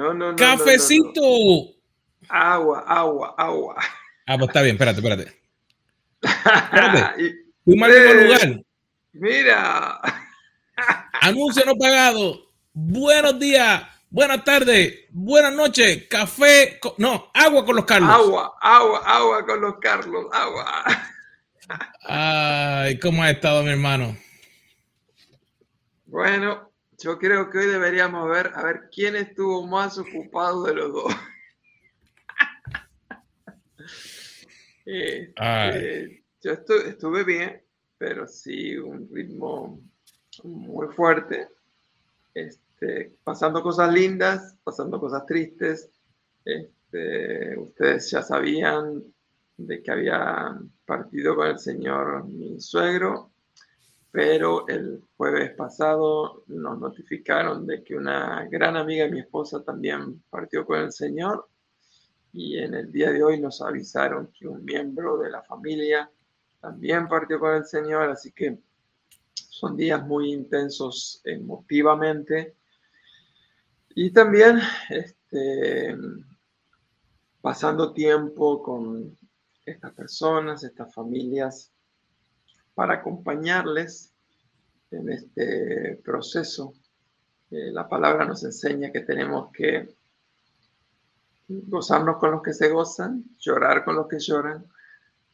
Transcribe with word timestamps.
No, 0.00 0.14
no, 0.14 0.30
no. 0.30 0.36
Cafecito. 0.36 1.20
Agua, 2.30 2.82
agua, 2.86 3.34
agua. 3.36 3.76
Ah, 4.26 4.38
pues 4.38 4.48
está 4.48 4.62
bien, 4.62 4.76
espérate, 4.76 5.00
espérate. 5.00 5.42
espérate. 6.22 7.34
Tú 7.66 7.76
mal 7.76 7.90
lugar. 7.90 8.62
Mira. 9.12 10.00
Anuncio 11.20 11.66
no 11.66 11.76
pagado. 11.76 12.46
Buenos 12.72 13.38
días, 13.38 13.82
buenas 14.08 14.42
tardes, 14.42 15.00
buenas 15.10 15.52
noches. 15.52 16.06
Café, 16.08 16.80
no, 16.96 17.30
agua 17.34 17.66
con 17.66 17.76
los 17.76 17.84
Carlos. 17.84 18.10
Agua, 18.10 18.56
agua, 18.58 19.02
agua 19.04 19.44
con 19.44 19.60
los 19.60 19.74
Carlos, 19.82 20.26
agua. 20.32 20.84
Ay, 22.04 22.98
¿cómo 23.00 23.22
ha 23.22 23.30
estado 23.30 23.62
mi 23.62 23.70
hermano? 23.70 24.16
Bueno, 26.06 26.69
yo 27.00 27.18
creo 27.18 27.50
que 27.50 27.58
hoy 27.58 27.66
deberíamos 27.66 28.28
ver 28.28 28.52
a 28.54 28.62
ver 28.62 28.90
quién 28.92 29.16
estuvo 29.16 29.66
más 29.66 29.98
ocupado 29.98 30.64
de 30.64 30.74
los 30.74 30.92
dos. 30.92 31.12
Este, 34.92 36.24
yo 36.42 36.52
estuve 36.52 37.22
bien, 37.22 37.62
pero 37.96 38.26
sí 38.26 38.76
un 38.76 39.08
ritmo 39.12 39.80
muy 40.42 40.88
fuerte, 40.88 41.48
este, 42.34 43.14
pasando 43.22 43.62
cosas 43.62 43.92
lindas, 43.92 44.56
pasando 44.64 44.98
cosas 44.98 45.26
tristes. 45.26 45.90
Este, 46.44 47.56
ustedes 47.56 48.10
ya 48.10 48.22
sabían 48.22 49.04
de 49.56 49.80
que 49.80 49.92
había 49.92 50.58
partido 50.86 51.36
con 51.36 51.46
el 51.46 51.58
señor 51.60 52.24
mi 52.24 52.60
suegro, 52.60 53.30
pero 54.12 54.66
el 54.68 55.04
jueves 55.16 55.52
pasado 55.54 56.44
nos 56.48 56.78
notificaron 56.78 57.66
de 57.66 57.84
que 57.84 57.94
una 57.94 58.46
gran 58.50 58.76
amiga 58.76 59.04
de 59.04 59.12
mi 59.12 59.20
esposa 59.20 59.62
también 59.62 60.22
partió 60.30 60.66
con 60.66 60.80
el 60.80 60.92
señor 60.92 61.48
y 62.32 62.58
en 62.58 62.74
el 62.74 62.90
día 62.90 63.10
de 63.10 63.22
hoy 63.22 63.40
nos 63.40 63.60
avisaron 63.60 64.32
que 64.32 64.46
un 64.46 64.64
miembro 64.64 65.18
de 65.18 65.30
la 65.30 65.42
familia 65.42 66.10
también 66.60 67.08
partió 67.08 67.40
con 67.40 67.54
el 67.54 67.64
señor, 67.64 68.10
así 68.10 68.32
que 68.32 68.58
son 69.34 69.76
días 69.76 70.06
muy 70.06 70.32
intensos 70.32 71.20
emotivamente. 71.24 72.56
Y 73.94 74.10
también 74.10 74.60
este, 74.88 75.96
pasando 77.40 77.92
tiempo 77.92 78.62
con 78.62 79.18
estas 79.64 79.92
personas, 79.92 80.62
estas 80.62 80.94
familias, 80.94 81.72
para 82.80 82.94
acompañarles 82.94 84.10
en 84.90 85.10
este 85.10 86.00
proceso. 86.02 86.72
Eh, 87.50 87.70
la 87.70 87.86
palabra 87.86 88.24
nos 88.24 88.42
enseña 88.42 88.90
que 88.90 89.00
tenemos 89.00 89.52
que 89.52 89.94
gozarnos 91.46 92.16
con 92.16 92.30
los 92.30 92.42
que 92.42 92.54
se 92.54 92.70
gozan, 92.70 93.22
llorar 93.38 93.84
con 93.84 93.96
los 93.96 94.08
que 94.08 94.18
lloran. 94.18 94.64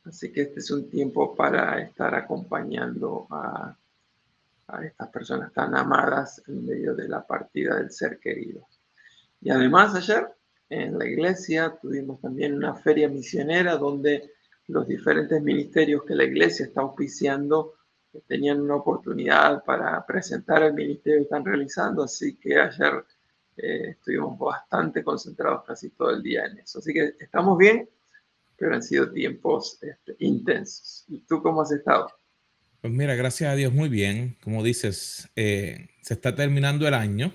Así 0.06 0.32
que 0.32 0.42
este 0.42 0.58
es 0.58 0.72
un 0.72 0.90
tiempo 0.90 1.36
para 1.36 1.80
estar 1.80 2.16
acompañando 2.16 3.28
a 3.30 3.76
a 4.66 4.84
estas 4.84 5.08
personas 5.10 5.52
tan 5.52 5.76
amadas 5.76 6.42
en 6.48 6.66
medio 6.66 6.96
de 6.96 7.06
la 7.06 7.24
partida 7.24 7.76
del 7.76 7.92
ser 7.92 8.18
querido. 8.18 8.66
Y 9.40 9.50
además 9.50 9.94
ayer 9.94 10.26
en 10.68 10.98
la 10.98 11.06
iglesia 11.06 11.78
tuvimos 11.80 12.20
también 12.20 12.56
una 12.56 12.74
feria 12.74 13.08
misionera 13.08 13.76
donde 13.76 14.32
los 14.68 14.86
diferentes 14.86 15.40
ministerios 15.42 16.04
que 16.04 16.14
la 16.14 16.24
iglesia 16.24 16.66
está 16.66 16.80
auspiciando 16.80 17.74
tenían 18.26 18.60
una 18.60 18.76
oportunidad 18.76 19.64
para 19.64 20.04
presentar 20.06 20.62
el 20.62 20.74
ministerio 20.74 21.18
que 21.18 21.24
están 21.24 21.44
realizando, 21.44 22.02
así 22.04 22.36
que 22.36 22.58
ayer 22.58 23.04
eh, 23.56 23.90
estuvimos 23.90 24.38
bastante 24.38 25.02
concentrados 25.02 25.64
casi 25.66 25.90
todo 25.90 26.10
el 26.10 26.22
día 26.22 26.46
en 26.46 26.58
eso. 26.58 26.78
Así 26.78 26.92
que 26.92 27.14
estamos 27.18 27.58
bien, 27.58 27.88
pero 28.56 28.74
han 28.74 28.82
sido 28.82 29.10
tiempos 29.10 29.78
este, 29.82 30.16
intensos. 30.20 31.04
¿Y 31.08 31.20
tú 31.20 31.42
cómo 31.42 31.62
has 31.62 31.72
estado? 31.72 32.08
Pues 32.80 32.92
mira, 32.92 33.14
gracias 33.14 33.50
a 33.50 33.56
Dios, 33.56 33.72
muy 33.72 33.88
bien. 33.88 34.36
Como 34.42 34.62
dices, 34.62 35.28
eh, 35.36 35.88
se 36.02 36.14
está 36.14 36.34
terminando 36.34 36.86
el 36.86 36.94
año, 36.94 37.32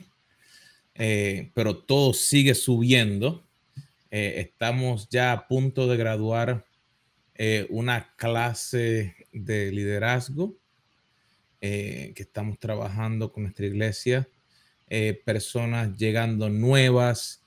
eh, 0.95 1.51
pero 1.53 1.77
todo 1.77 2.13
sigue 2.13 2.55
subiendo. 2.55 3.47
Estamos 4.13 5.07
ya 5.07 5.31
a 5.31 5.47
punto 5.47 5.87
de 5.87 5.95
graduar 5.95 6.65
una 7.69 8.13
clase 8.17 9.15
de 9.31 9.71
liderazgo 9.71 10.55
que 11.59 12.13
estamos 12.15 12.59
trabajando 12.59 13.31
con 13.31 13.43
nuestra 13.43 13.65
iglesia. 13.65 14.27
personas 15.25 15.97
llegando 15.97 16.49
nuevas, 16.49 17.43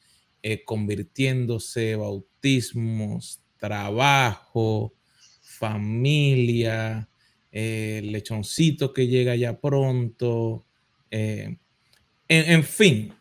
convirtiéndose, 0.65 1.97
bautismos, 1.97 3.41
trabajo, 3.59 4.95
familia, 5.43 7.09
lechoncito 7.53 8.93
que 8.93 9.07
llega 9.07 9.37
ya 9.37 9.61
pronto, 9.61 10.65
eh, 11.11 11.57
en, 12.27 12.65
fin, 12.65 13.15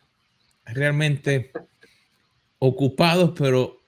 realmente 0.64 1.52
ocupados, 2.58 3.32
pero 3.38 3.83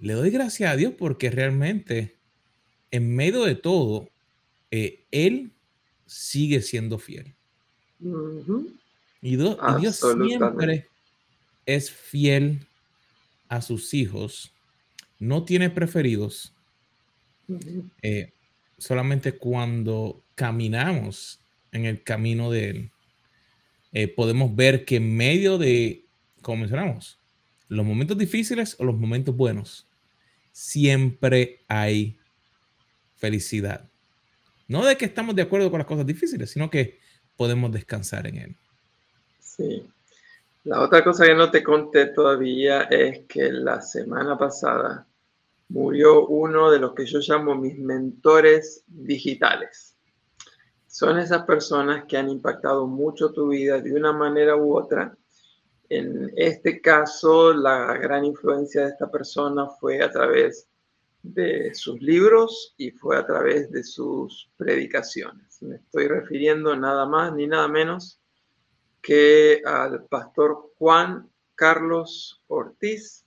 le 0.00 0.14
doy 0.14 0.30
gracias 0.30 0.72
a 0.72 0.76
Dios 0.76 0.94
porque 0.98 1.30
realmente 1.30 2.16
en 2.90 3.14
medio 3.14 3.44
de 3.44 3.54
todo, 3.54 4.08
eh, 4.70 5.04
Él 5.10 5.52
sigue 6.06 6.62
siendo 6.62 6.98
fiel. 6.98 7.34
y, 9.22 9.36
Dios 9.36 9.58
siempre 10.00 10.86
es 11.66 11.90
fiel 11.90 12.66
a 13.48 13.60
sus 13.60 13.94
hijos, 13.94 14.52
no 15.18 15.44
tiene 15.44 15.70
preferidos. 15.70 16.52
Solamente 18.78 19.32
cuando 19.32 20.22
caminamos 20.34 21.38
en 21.70 21.84
el 21.84 22.02
camino 22.02 22.50
de 22.50 22.70
Él, 22.70 22.90
eh, 23.92 24.08
podemos 24.08 24.54
ver 24.54 24.84
que 24.84 24.96
en 24.96 25.16
medio 25.16 25.58
de, 25.58 26.06
como 26.42 26.58
mencionamos, 26.58 27.18
los 27.68 27.84
momentos 27.84 28.16
difíciles 28.16 28.76
o 28.78 28.84
los 28.84 28.96
momentos 28.96 29.36
buenos, 29.36 29.86
siempre 30.52 31.60
hay 31.68 32.18
felicidad. 33.16 33.88
No 34.68 34.84
de 34.84 34.96
que 34.96 35.04
estamos 35.04 35.34
de 35.34 35.42
acuerdo 35.42 35.70
con 35.70 35.78
las 35.78 35.86
cosas 35.86 36.06
difíciles, 36.06 36.50
sino 36.50 36.70
que 36.70 36.98
podemos 37.36 37.72
descansar 37.72 38.26
en 38.26 38.36
Él. 38.36 38.56
Sí. 39.40 39.84
La 40.64 40.80
otra 40.80 41.02
cosa 41.02 41.26
que 41.26 41.34
no 41.34 41.50
te 41.50 41.62
conté 41.64 42.06
todavía 42.06 42.82
es 42.82 43.20
que 43.26 43.50
la 43.50 43.80
semana 43.80 44.36
pasada 44.36 45.06
murió 45.70 46.26
uno 46.26 46.70
de 46.70 46.78
los 46.78 46.94
que 46.94 47.06
yo 47.06 47.18
llamo 47.20 47.54
mis 47.54 47.78
mentores 47.78 48.84
digitales. 48.86 49.96
Son 50.86 51.18
esas 51.18 51.44
personas 51.44 52.04
que 52.04 52.16
han 52.16 52.28
impactado 52.28 52.86
mucho 52.86 53.32
tu 53.32 53.48
vida 53.48 53.80
de 53.80 53.92
una 53.92 54.12
manera 54.12 54.56
u 54.56 54.76
otra. 54.76 55.16
En 55.90 56.32
este 56.36 56.80
caso, 56.80 57.52
la 57.52 57.94
gran 57.94 58.24
influencia 58.24 58.82
de 58.82 58.90
esta 58.90 59.10
persona 59.10 59.66
fue 59.66 60.00
a 60.00 60.08
través 60.08 60.68
de 61.20 61.74
sus 61.74 62.00
libros 62.00 62.74
y 62.78 62.92
fue 62.92 63.16
a 63.16 63.26
través 63.26 63.72
de 63.72 63.82
sus 63.82 64.48
predicaciones. 64.56 65.60
Me 65.62 65.76
estoy 65.76 66.06
refiriendo 66.06 66.76
nada 66.76 67.06
más 67.06 67.34
ni 67.34 67.48
nada 67.48 67.66
menos 67.66 68.20
que 69.02 69.62
al 69.64 70.04
pastor 70.04 70.72
Juan 70.78 71.28
Carlos 71.56 72.40
Ortiz, 72.46 73.24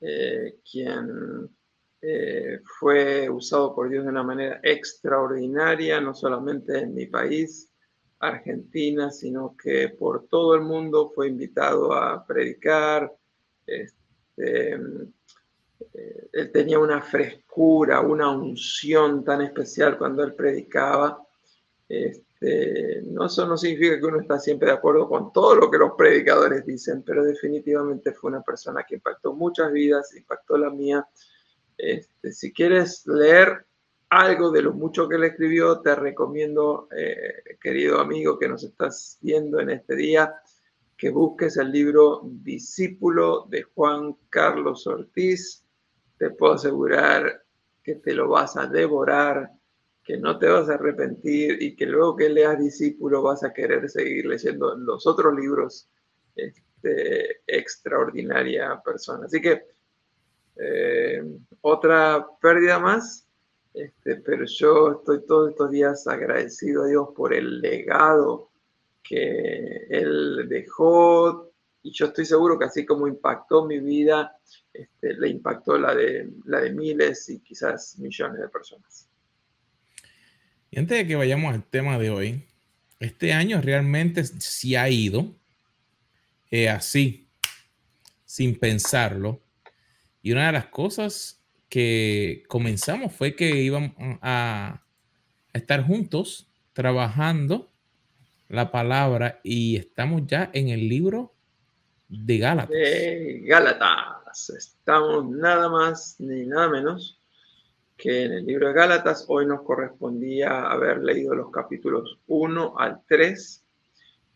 eh, 0.00 0.60
quien 0.70 1.50
eh, 2.02 2.60
fue 2.78 3.28
usado 3.28 3.74
por 3.74 3.88
Dios 3.88 4.04
de 4.04 4.10
una 4.10 4.22
manera 4.22 4.60
extraordinaria, 4.62 6.00
no 6.00 6.14
solamente 6.14 6.78
en 6.78 6.94
mi 6.94 7.06
país, 7.06 7.68
Argentina, 8.18 9.10
sino 9.10 9.56
que 9.56 9.88
por 9.90 10.26
todo 10.28 10.54
el 10.54 10.62
mundo 10.62 11.10
fue 11.14 11.28
invitado 11.28 11.92
a 11.92 12.24
predicar. 12.26 13.12
Este, 13.66 14.74
eh, 15.94 16.28
él 16.32 16.52
tenía 16.52 16.78
una 16.78 17.02
frescura, 17.02 18.00
una 18.00 18.30
unción 18.30 19.24
tan 19.24 19.42
especial 19.42 19.98
cuando 19.98 20.22
él 20.24 20.34
predicaba. 20.34 21.22
Este, 21.88 23.02
no, 23.04 23.26
eso 23.26 23.46
no 23.46 23.56
significa 23.56 23.98
que 23.98 24.06
uno 24.06 24.20
está 24.20 24.38
siempre 24.38 24.68
de 24.68 24.74
acuerdo 24.74 25.08
con 25.08 25.32
todo 25.32 25.54
lo 25.54 25.70
que 25.70 25.78
los 25.78 25.92
predicadores 25.96 26.64
dicen, 26.64 27.02
pero 27.02 27.24
definitivamente 27.24 28.12
fue 28.12 28.30
una 28.30 28.42
persona 28.42 28.84
que 28.84 28.96
impactó 28.96 29.34
muchas 29.34 29.72
vidas, 29.72 30.14
impactó 30.16 30.56
la 30.56 30.70
mía 30.70 31.06
este, 31.78 32.32
si 32.32 32.52
quieres 32.52 33.06
leer 33.06 33.66
algo 34.08 34.50
de 34.50 34.62
lo 34.62 34.72
mucho 34.72 35.08
que 35.08 35.18
le 35.18 35.28
escribió, 35.28 35.80
te 35.80 35.94
recomiendo, 35.94 36.88
eh, 36.96 37.56
querido 37.60 38.00
amigo 38.00 38.38
que 38.38 38.48
nos 38.48 38.62
estás 38.64 39.18
viendo 39.20 39.60
en 39.60 39.70
este 39.70 39.96
día, 39.96 40.34
que 40.96 41.10
busques 41.10 41.56
el 41.56 41.70
libro 41.70 42.22
Discípulo 42.24 43.46
de 43.48 43.62
Juan 43.62 44.16
Carlos 44.30 44.86
Ortiz. 44.86 45.64
Te 46.18 46.30
puedo 46.30 46.54
asegurar 46.54 47.44
que 47.82 47.96
te 47.96 48.14
lo 48.14 48.28
vas 48.28 48.56
a 48.56 48.66
devorar, 48.66 49.50
que 50.02 50.16
no 50.16 50.38
te 50.38 50.48
vas 50.48 50.70
a 50.70 50.74
arrepentir 50.74 51.60
y 51.60 51.74
que 51.74 51.86
luego 51.86 52.16
que 52.16 52.28
leas 52.28 52.58
Discípulo 52.58 53.22
vas 53.22 53.42
a 53.44 53.52
querer 53.52 53.90
seguir 53.90 54.26
leyendo 54.26 54.76
los 54.76 55.06
otros 55.06 55.34
libros 55.34 55.90
este, 56.34 57.40
extraordinaria 57.46 58.80
persona. 58.84 59.26
Así 59.26 59.40
que 59.40 59.66
eh, 60.56 61.22
otra 61.60 62.26
pérdida 62.40 62.78
más, 62.78 63.25
este, 63.76 64.16
pero 64.16 64.46
yo 64.46 64.92
estoy 64.92 65.26
todos 65.26 65.50
estos 65.50 65.70
días 65.70 66.06
agradecido 66.06 66.84
a 66.84 66.86
Dios 66.88 67.08
por 67.14 67.34
el 67.34 67.60
legado 67.60 68.50
que 69.02 69.86
Él 69.90 70.46
dejó 70.48 71.52
y 71.82 71.92
yo 71.92 72.06
estoy 72.06 72.24
seguro 72.24 72.58
que 72.58 72.64
así 72.64 72.84
como 72.86 73.06
impactó 73.06 73.64
mi 73.66 73.78
vida, 73.78 74.36
este, 74.72 75.14
le 75.14 75.28
impactó 75.28 75.78
la 75.78 75.94
de, 75.94 76.30
la 76.46 76.60
de 76.60 76.72
miles 76.72 77.28
y 77.28 77.38
quizás 77.40 77.98
millones 77.98 78.40
de 78.40 78.48
personas. 78.48 79.08
Y 80.70 80.78
antes 80.78 80.98
de 80.98 81.06
que 81.06 81.14
vayamos 81.14 81.54
al 81.54 81.62
tema 81.62 81.98
de 81.98 82.10
hoy, 82.10 82.44
este 82.98 83.32
año 83.32 83.60
realmente 83.60 84.24
sí 84.24 84.74
ha 84.74 84.88
ido 84.88 85.32
eh, 86.50 86.68
así, 86.68 87.28
sin 88.24 88.58
pensarlo. 88.58 89.40
Y 90.22 90.32
una 90.32 90.46
de 90.46 90.52
las 90.54 90.66
cosas 90.66 91.40
que 91.68 92.44
comenzamos 92.48 93.12
fue 93.12 93.34
que 93.34 93.56
íbamos 93.62 93.92
a 94.22 94.82
estar 95.52 95.84
juntos 95.86 96.48
trabajando 96.72 97.70
la 98.48 98.70
palabra 98.70 99.40
y 99.42 99.76
estamos 99.76 100.22
ya 100.26 100.50
en 100.52 100.68
el 100.68 100.88
libro 100.88 101.32
de 102.08 102.38
Gálatas. 102.38 102.70
De 102.70 103.42
Gálatas. 103.44 104.50
Estamos 104.50 105.28
nada 105.30 105.68
más 105.68 106.16
ni 106.18 106.46
nada 106.46 106.68
menos 106.68 107.20
que 107.96 108.24
en 108.24 108.32
el 108.32 108.46
libro 108.46 108.68
de 108.68 108.74
Gálatas. 108.74 109.24
Hoy 109.28 109.46
nos 109.46 109.62
correspondía 109.62 110.70
haber 110.70 111.02
leído 111.02 111.34
los 111.34 111.50
capítulos 111.50 112.18
1 112.26 112.74
al 112.78 113.00
3. 113.08 113.64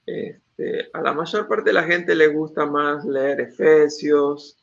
Este, 0.07 0.91
a 0.93 1.03
la 1.03 1.13
mayor 1.13 1.47
parte 1.47 1.71
de 1.71 1.75
la 1.75 1.85
gente 1.85 2.15
le 2.15 2.29
gusta 2.29 2.67
más 2.67 3.05
leer 3.05 3.41
Efesios, 3.43 4.60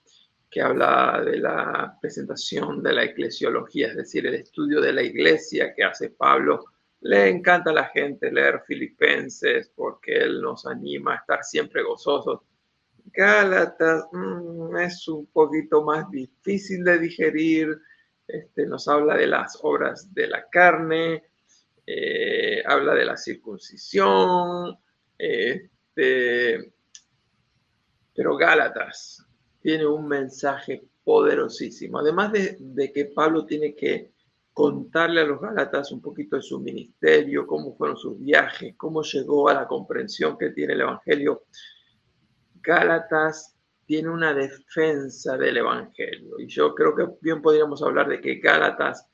que 0.50 0.62
habla 0.62 1.22
de 1.26 1.40
la 1.40 1.98
presentación 2.02 2.82
de 2.82 2.94
la 2.94 3.04
eclesiología, 3.04 3.88
es 3.88 3.96
decir, 3.96 4.26
el 4.26 4.36
estudio 4.36 4.82
de 4.82 4.94
la 4.94 5.04
iglesia 5.04 5.74
que 5.76 5.84
hace 5.84 6.10
Pablo. 6.12 6.66
Le 7.02 7.30
encanta 7.30 7.72
a 7.72 7.74
la 7.74 7.86
gente 7.86 8.32
leer 8.32 8.62
Filipenses 8.66 9.72
porque 9.76 10.18
él 10.18 10.42
nos 10.42 10.66
anima 10.66 11.14
a 11.14 11.18
estar 11.18 11.44
siempre 11.44 11.84
gozosos 11.84 12.42
Gálatas 13.14 14.06
mm, 14.12 14.78
es 14.78 15.08
un 15.08 15.26
poquito 15.28 15.84
más 15.84 16.10
difícil 16.12 16.84
de 16.84 17.00
digerir, 17.00 17.82
este, 18.28 18.66
nos 18.66 18.88
habla 18.88 19.16
de 19.16 19.28
las 19.28 19.58
obras 19.62 20.14
de 20.14 20.28
la 20.28 20.48
carne, 20.50 21.24
eh, 21.86 22.62
habla 22.66 22.94
de 22.94 23.06
la 23.06 23.18
circuncisión, 23.18 24.78
este, 25.18 26.74
pero 28.14 28.36
Gálatas 28.36 29.26
tiene 29.62 29.86
un 29.86 30.08
mensaje 30.08 30.84
poderosísimo. 31.04 32.00
Además 32.00 32.32
de, 32.32 32.58
de, 32.60 32.92
que 32.92 33.06
Pablo 33.06 33.46
tiene 33.46 33.76
que 33.76 34.12
contarle 34.54 35.22
a 35.22 35.26
los 35.26 35.40
Gálatas 35.40 35.92
un 35.92 36.02
poquito 36.02 36.36
de 36.36 36.42
su 36.42 36.60
ministerio, 36.60 37.46
cómo 37.46 37.76
fueron 37.76 37.98
sus 37.98 38.20
viajes, 38.20 38.76
cómo 38.76 39.04
llegó 39.04 39.50
a 39.50 39.54
la 39.54 39.68
comprensión 39.68 40.38
que 40.38 40.50
tiene 40.50 40.74
el 40.74 40.82
Evangelio 40.82 41.44
Gálatas 42.68 43.56
tiene 43.86 44.10
una 44.10 44.34
defensa 44.34 45.38
del 45.38 45.58
Evangelio. 45.58 46.38
Y 46.38 46.48
yo 46.48 46.76
creo 46.76 46.94
que 46.94 47.08
bien 47.22 47.42
podríamos 47.42 47.82
hablar 47.82 48.10
de 48.10 48.20
que 48.20 48.36
Gálatas, 48.36 49.08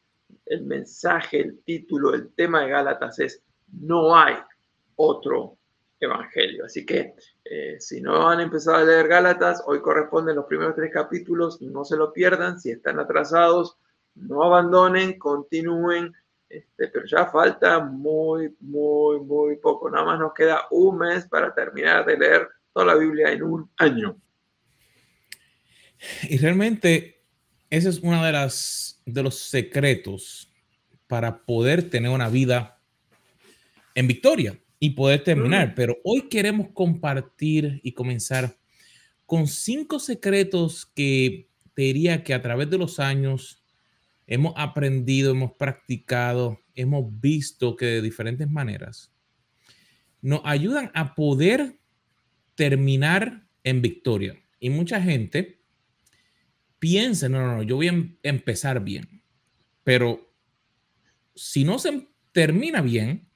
el 0.48 0.64
mensaje, 0.64 1.40
el 1.40 1.64
título, 1.64 2.16
el 2.16 2.34
tema 2.34 2.62
de 2.62 2.70
Gálatas 2.70 3.20
es, 3.20 3.44
no 3.72 4.16
hay 4.16 4.36
otro 4.96 5.60
Evangelio. 6.04 6.66
Así 6.66 6.86
que 6.86 7.14
eh, 7.44 7.76
si 7.80 8.02
no 8.02 8.30
han 8.30 8.40
empezado 8.40 8.78
a 8.78 8.84
leer 8.84 9.08
Gálatas, 9.08 9.64
hoy 9.66 9.82
corresponden 9.82 10.36
los 10.36 10.46
primeros 10.46 10.76
tres 10.76 10.92
capítulos, 10.94 11.62
no 11.62 11.84
se 11.84 11.98
lo 11.98 12.14
pierdan, 12.14 12.60
si 12.60 12.72
están 12.72 13.00
atrasados, 13.00 13.78
no 14.16 14.44
abandonen, 14.44 15.18
continúen, 15.18 16.14
este, 16.50 16.88
pero 16.88 17.06
ya 17.06 17.26
falta 17.26 17.80
muy, 17.80 18.56
muy, 18.60 19.20
muy 19.22 19.58
poco. 19.58 19.90
Nada 19.90 20.06
más 20.06 20.20
nos 20.20 20.34
queda 20.34 20.68
un 20.72 21.00
mes 21.00 21.28
para 21.28 21.54
terminar 21.54 22.06
de 22.06 22.18
leer 22.18 22.48
toda 22.74 22.86
la 22.88 22.96
Biblia 22.96 23.32
en 23.32 23.44
un 23.44 23.72
año. 23.78 24.18
Y 26.24 26.38
realmente 26.38 27.24
ese 27.70 27.90
es 27.90 28.00
uno 28.00 28.24
de, 28.24 28.32
de 29.06 29.24
los 29.24 29.40
secretos 29.40 30.52
para 31.08 31.44
poder 31.44 31.90
tener 31.90 32.12
una 32.12 32.30
vida 32.30 32.80
en 33.96 34.08
victoria 34.08 34.60
y 34.84 34.90
poder 34.90 35.24
terminar. 35.24 35.70
Mm. 35.70 35.76
Pero 35.76 35.98
hoy 36.04 36.28
queremos 36.28 36.68
compartir 36.74 37.80
y 37.84 37.94
comenzar 37.94 38.58
con 39.26 39.48
cinco 39.48 39.98
secretos 39.98 40.86
que 40.86 41.48
te 41.74 41.84
diría 41.84 42.26
que 42.26 42.34
a 42.34 42.42
través 42.42 42.70
de 42.70 42.78
los 42.78 43.00
años 43.00 43.64
hemos 44.28 44.54
aprendido, 44.58 45.32
hemos 45.32 45.54
practicado, 45.54 46.60
hemos 46.76 47.18
visto 47.22 47.78
que 47.78 47.86
de 47.86 48.02
diferentes 48.02 48.50
maneras 48.50 49.14
nos 50.22 50.42
ayudan 50.44 50.92
a 50.94 51.16
poder 51.16 51.80
terminar 52.56 53.48
en 53.64 53.82
victoria. 53.82 54.38
Y 54.60 54.70
mucha 54.70 55.02
gente 55.02 55.62
piensa, 56.78 57.30
no, 57.30 57.40
no, 57.40 57.56
no, 57.56 57.64
yo 57.64 57.78
voy 57.78 57.88
a 57.88 57.92
em-, 57.92 58.18
empezar 58.22 58.84
bien. 58.84 59.24
Pero 59.86 60.30
si 61.36 61.64
no 61.64 61.80
se 61.80 62.10
termina 62.34 62.82
bien, 62.82 63.30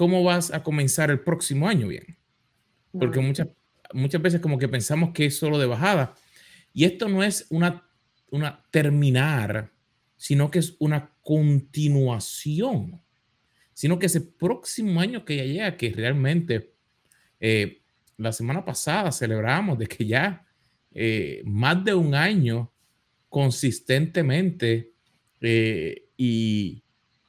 ¿cómo 0.00 0.24
vas 0.24 0.50
a 0.50 0.62
comenzar 0.62 1.10
el 1.10 1.20
próximo 1.20 1.68
año 1.68 1.86
bien? 1.86 2.16
Porque 2.90 3.20
muchas, 3.20 3.48
muchas 3.92 4.22
veces 4.22 4.40
como 4.40 4.56
que 4.56 4.66
pensamos 4.66 5.10
que 5.12 5.26
es 5.26 5.36
solo 5.36 5.58
de 5.58 5.66
bajada. 5.66 6.14
Y 6.72 6.86
esto 6.86 7.06
no 7.06 7.22
es 7.22 7.44
una, 7.50 7.86
una 8.30 8.64
terminar, 8.70 9.70
sino 10.16 10.50
que 10.50 10.60
es 10.60 10.74
una 10.78 11.10
continuación. 11.20 13.02
Sino 13.74 13.98
que 13.98 14.06
ese 14.06 14.22
próximo 14.22 15.02
año 15.02 15.22
que 15.22 15.36
ya 15.36 15.44
llega, 15.44 15.76
que 15.76 15.90
realmente 15.90 16.72
eh, 17.38 17.82
la 18.16 18.32
semana 18.32 18.64
pasada 18.64 19.12
celebramos 19.12 19.78
de 19.78 19.86
que 19.86 20.06
ya 20.06 20.46
eh, 20.92 21.42
más 21.44 21.84
de 21.84 21.92
un 21.92 22.14
año 22.14 22.72
consistentemente 23.28 24.94
eh, 25.42 26.08
y, 26.16 26.82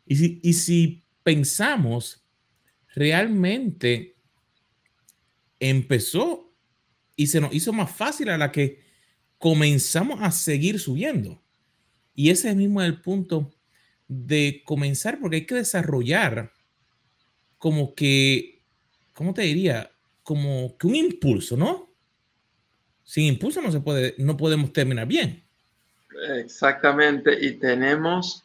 y, 0.05 0.53
si, 0.53 1.03
pensamos 1.21 2.20
realmente 2.95 4.15
empezó 5.59 6.53
y 7.15 7.27
se 7.27 7.39
nos 7.41 7.53
hizo 7.53 7.73
más 7.73 7.91
fácil 7.91 8.29
a 8.29 8.37
la 8.37 8.51
que 8.51 8.83
comenzamos 9.37 10.21
a 10.21 10.31
seguir 10.31 10.79
subiendo. 10.79 11.41
Y 12.13 12.29
ese 12.29 12.53
mismo 12.55 12.81
es 12.81 12.87
el 12.87 13.01
punto 13.01 13.51
de 14.07 14.61
comenzar, 14.65 15.19
porque 15.19 15.37
hay 15.37 15.45
que 15.45 15.55
desarrollar 15.55 16.51
como 17.57 17.95
que, 17.95 18.61
¿cómo 19.13 19.33
te 19.33 19.43
diría? 19.43 19.91
como 20.23 20.77
que 20.77 20.87
un 20.87 20.95
impulso, 20.95 21.57
¿no? 21.57 21.89
Sin 23.03 23.25
impulso 23.25 23.61
no 23.61 23.71
se 23.71 23.81
puede, 23.81 24.15
no 24.17 24.37
podemos 24.37 24.71
terminar 24.71 25.07
bien. 25.07 25.43
Exactamente, 26.37 27.37
y 27.45 27.53
tenemos 27.53 28.43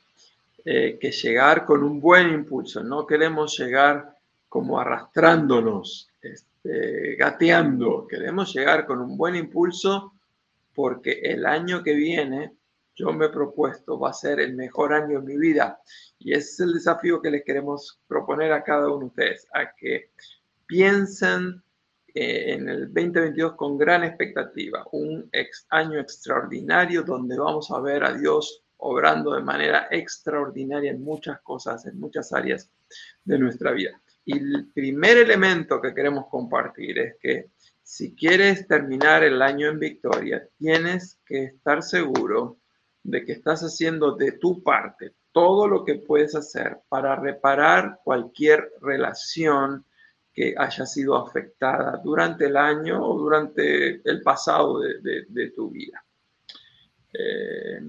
eh, 0.64 0.98
que 1.00 1.10
llegar 1.10 1.64
con 1.64 1.82
un 1.82 2.00
buen 2.00 2.30
impulso, 2.30 2.82
no 2.82 3.06
queremos 3.06 3.58
llegar 3.58 4.15
como 4.56 4.80
arrastrándonos, 4.80 6.08
este, 6.22 7.14
gateando, 7.16 8.06
queremos 8.08 8.54
llegar 8.54 8.86
con 8.86 9.02
un 9.02 9.18
buen 9.18 9.36
impulso 9.36 10.14
porque 10.74 11.20
el 11.24 11.44
año 11.44 11.82
que 11.82 11.92
viene 11.92 12.54
yo 12.94 13.12
me 13.12 13.26
he 13.26 13.28
propuesto 13.28 14.00
va 14.00 14.08
a 14.08 14.14
ser 14.14 14.40
el 14.40 14.56
mejor 14.56 14.94
año 14.94 15.20
de 15.20 15.26
mi 15.26 15.36
vida 15.36 15.78
y 16.18 16.32
ese 16.32 16.48
es 16.48 16.60
el 16.60 16.72
desafío 16.72 17.20
que 17.20 17.30
les 17.30 17.44
queremos 17.44 18.00
proponer 18.08 18.50
a 18.54 18.64
cada 18.64 18.88
uno 18.88 19.00
de 19.00 19.04
ustedes, 19.04 19.46
a 19.52 19.74
que 19.76 20.12
piensen 20.64 21.62
eh, 22.14 22.54
en 22.54 22.70
el 22.70 22.86
2022 22.86 23.56
con 23.56 23.76
gran 23.76 24.04
expectativa, 24.04 24.86
un 24.92 25.28
ex 25.32 25.66
año 25.68 26.00
extraordinario 26.00 27.02
donde 27.02 27.36
vamos 27.38 27.70
a 27.70 27.78
ver 27.80 28.04
a 28.04 28.14
Dios 28.14 28.62
obrando 28.78 29.34
de 29.34 29.42
manera 29.42 29.86
extraordinaria 29.90 30.92
en 30.92 31.02
muchas 31.02 31.42
cosas, 31.42 31.84
en 31.84 32.00
muchas 32.00 32.32
áreas 32.32 32.70
de 33.22 33.38
nuestra 33.38 33.72
vida. 33.72 34.00
Y 34.26 34.36
el 34.36 34.66
primer 34.74 35.16
elemento 35.18 35.80
que 35.80 35.94
queremos 35.94 36.26
compartir 36.26 36.98
es 36.98 37.16
que 37.20 37.50
si 37.82 38.14
quieres 38.14 38.66
terminar 38.66 39.22
el 39.22 39.40
año 39.40 39.68
en 39.68 39.78
victoria, 39.78 40.46
tienes 40.58 41.20
que 41.24 41.44
estar 41.44 41.82
seguro 41.84 42.58
de 43.04 43.24
que 43.24 43.32
estás 43.32 43.62
haciendo 43.62 44.16
de 44.16 44.32
tu 44.32 44.64
parte 44.64 45.14
todo 45.30 45.68
lo 45.68 45.84
que 45.84 45.94
puedes 45.94 46.34
hacer 46.34 46.78
para 46.88 47.14
reparar 47.14 48.00
cualquier 48.02 48.72
relación 48.80 49.84
que 50.32 50.54
haya 50.58 50.84
sido 50.84 51.16
afectada 51.16 52.00
durante 52.02 52.46
el 52.46 52.56
año 52.56 53.06
o 53.06 53.16
durante 53.16 54.00
el 54.02 54.22
pasado 54.22 54.80
de, 54.80 55.52
tu 55.54 55.70
vida. 55.70 56.04
Eh, 57.12 57.80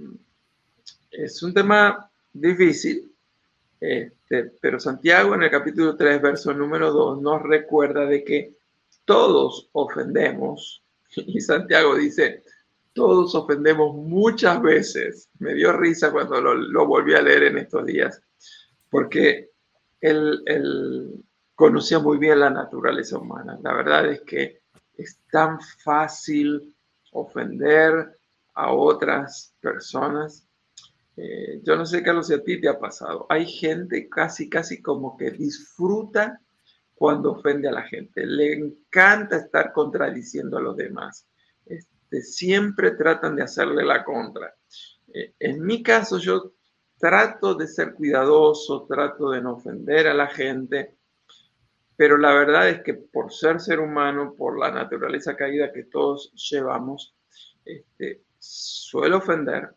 es 1.10 1.42
un 1.42 1.54
tema 1.54 2.12
difícil, 2.32 3.12
este, 3.80 4.52
pero 4.62 4.80
Santiago 4.80 5.36
en 5.36 5.44
el 5.44 5.52
capítulo 5.52 5.96
3, 5.96 6.22
verso 6.22 6.54
número 6.54 6.92
2, 6.92 7.22
nos 7.22 7.42
recuerda 7.44 8.06
de 8.06 8.24
que 8.24 8.56
todos 9.06 9.70
ofendemos. 9.74 10.84
Y 11.16 11.40
Santiago 11.40 11.96
dice, 11.96 12.44
todos 12.94 13.34
ofendemos 13.36 13.96
muchas 13.96 14.62
veces. 14.62 15.30
Me 15.40 15.54
dio 15.54 15.72
risa 15.72 16.12
cuando 16.12 16.42
lo, 16.42 16.88
volví 16.88 17.14
a 17.14 17.22
leer 17.22 17.44
en 17.44 17.60
estos 17.60 17.86
días, 17.86 18.22
porque 18.90 19.52
él, 20.02 20.42
él, 20.46 21.24
conocía 21.56 22.00
muy 22.00 22.18
bien 22.18 22.40
la 22.40 22.50
naturaleza 22.50 23.18
humana. 23.18 23.58
La 23.64 23.74
verdad 23.74 24.08
es 24.08 24.22
que 24.22 24.62
es 24.96 25.20
tan 25.32 25.60
fácil 25.62 26.76
ofender 27.12 28.16
a 28.54 28.74
otras 28.74 29.54
personas. 29.60 30.47
Eh, 31.18 31.62
yo 31.64 31.76
no 31.76 31.86
sé, 31.86 32.04
Carlos, 32.04 32.28
si 32.28 32.36
a 32.36 32.44
ti 32.44 32.62
te 32.62 32.70
ha 32.70 32.80
pasado. 32.80 33.26
Hay 33.30 33.48
gente 33.48 34.08
casi, 34.08 34.50
casi 34.50 34.82
como 34.82 35.18
que 35.18 35.32
disfruta 35.32 36.40
cuando 36.94 37.32
ofende 37.32 37.68
a 37.68 37.72
la 37.72 37.82
gente. 37.82 38.26
Le 38.26 38.54
encanta 38.54 39.38
estar 39.38 39.74
contradiciendo 39.74 40.58
a 40.58 40.62
los 40.62 40.78
demás. 40.78 41.28
Este, 41.66 42.22
siempre 42.22 42.92
tratan 42.92 43.36
de 43.36 43.44
hacerle 43.44 43.84
la 43.84 44.04
contra. 44.04 44.56
Eh, 45.12 45.34
en 45.40 45.66
mi 45.66 45.82
caso, 45.82 46.20
yo 46.20 46.54
trato 47.00 47.56
de 47.56 47.68
ser 47.68 47.94
cuidadoso, 47.96 48.86
trato 48.88 49.32
de 49.32 49.42
no 49.42 49.54
ofender 49.54 50.08
a 50.08 50.14
la 50.14 50.28
gente, 50.28 50.98
pero 51.96 52.18
la 52.18 52.34
verdad 52.34 52.70
es 52.70 52.82
que 52.82 52.94
por 52.94 53.34
ser 53.34 53.60
ser 53.60 53.80
humano, 53.80 54.36
por 54.38 54.60
la 54.60 54.72
naturaleza 54.72 55.36
caída 55.36 55.74
que 55.74 55.84
todos 55.84 56.32
llevamos, 56.52 57.16
este, 57.66 58.24
suelo 58.38 59.18
ofender 59.18 59.76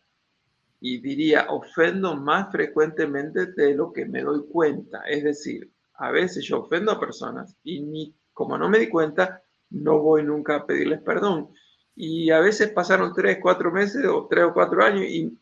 y 0.83 0.99
diría, 0.99 1.45
ofendo 1.49 2.15
más 2.15 2.51
frecuentemente 2.51 3.45
de 3.53 3.75
lo 3.75 3.93
que 3.93 4.05
me 4.05 4.23
doy 4.23 4.43
cuenta. 4.49 5.03
Es 5.07 5.23
decir, 5.23 5.71
a 5.93 6.09
veces 6.09 6.43
yo 6.43 6.61
ofendo 6.61 6.91
a 6.91 6.99
personas 6.99 7.55
y 7.63 7.81
ni, 7.81 8.15
como 8.33 8.57
no 8.57 8.67
me 8.67 8.79
di 8.79 8.89
cuenta, 8.89 9.43
no 9.69 9.99
voy 9.99 10.23
nunca 10.23 10.55
a 10.55 10.65
pedirles 10.65 10.99
perdón. 11.01 11.49
Y 11.95 12.31
a 12.31 12.39
veces 12.39 12.71
pasaron 12.71 13.13
tres, 13.13 13.37
cuatro 13.39 13.71
meses 13.71 14.03
o 14.07 14.25
tres 14.27 14.45
o 14.45 14.53
cuatro 14.53 14.83
años 14.83 15.03
y, 15.03 15.37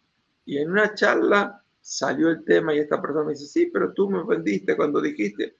y 0.46 0.58
en 0.58 0.72
una 0.72 0.94
charla 0.94 1.64
salió 1.80 2.30
el 2.30 2.44
tema 2.44 2.76
y 2.76 2.80
esta 2.80 3.02
persona 3.02 3.24
me 3.24 3.32
dice, 3.32 3.46
sí, 3.46 3.68
pero 3.68 3.94
tú 3.94 4.10
me 4.10 4.20
ofendiste 4.20 4.76
cuando 4.76 5.00
dijiste. 5.00 5.56